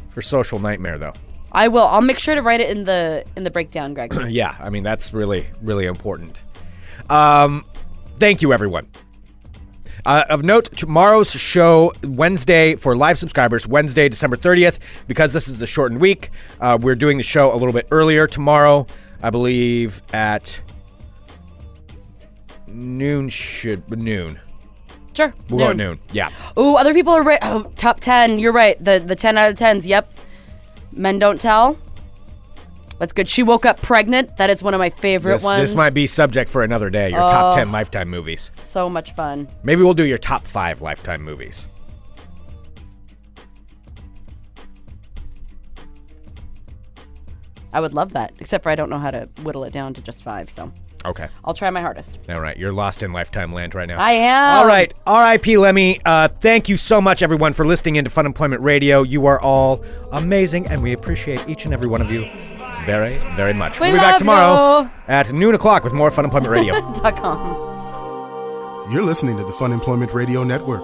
[0.08, 1.14] for Social Nightmare, though.
[1.52, 1.86] I will.
[1.86, 4.12] I'll make sure to write it in the in the breakdown, Greg.
[4.28, 6.42] yeah, I mean that's really really important.
[7.08, 7.64] Um,
[8.18, 8.88] thank you, everyone.
[10.06, 14.78] Uh, of note, tomorrow's show, Wednesday, for live subscribers, Wednesday, December 30th,
[15.08, 16.30] because this is a shortened week,
[16.60, 18.86] uh, we're doing the show a little bit earlier tomorrow,
[19.20, 20.60] I believe at
[22.68, 24.38] noon, should noon.
[25.12, 25.34] sure.
[25.50, 25.98] We'll go at noon.
[26.12, 26.30] Yeah.
[26.56, 27.40] Ooh, other people are right.
[27.42, 28.38] Oh, top 10.
[28.38, 28.82] You're right.
[28.82, 29.88] The the 10 out of 10s.
[29.88, 30.12] Yep.
[30.92, 31.78] Men Don't Tell.
[32.98, 33.28] That's good.
[33.28, 34.36] She woke up pregnant.
[34.38, 35.58] That is one of my favorite This, ones.
[35.58, 38.50] this might be subject for another day, your top 10 Lifetime movies.
[38.54, 39.48] so much fun.
[39.62, 41.68] Maybe we'll do your top five Lifetime movies.
[47.72, 48.32] I would love that.
[48.38, 50.48] Except for I don't know how to whittle it down to just five.
[50.50, 50.72] So
[51.06, 51.28] Okay.
[51.44, 52.18] I'll try my hardest.
[52.28, 52.56] All right.
[52.56, 53.98] You're lost in Lifetime land right now.
[53.98, 54.58] I am.
[54.58, 55.56] All right, R.I.P.
[55.56, 56.00] Lemmy.
[56.04, 59.02] Uh, thank you so much, everyone, for listening into Fun Employment Radio.
[59.02, 62.28] You are all amazing, and we appreciate each and every one of you
[62.84, 63.80] very, very much.
[63.80, 64.90] We will be back tomorrow you.
[65.08, 66.74] at noon o'clock with more Fun Employment Radio.
[66.94, 68.92] Dot com.
[68.92, 70.82] You're listening to the Fun Employment Radio Network.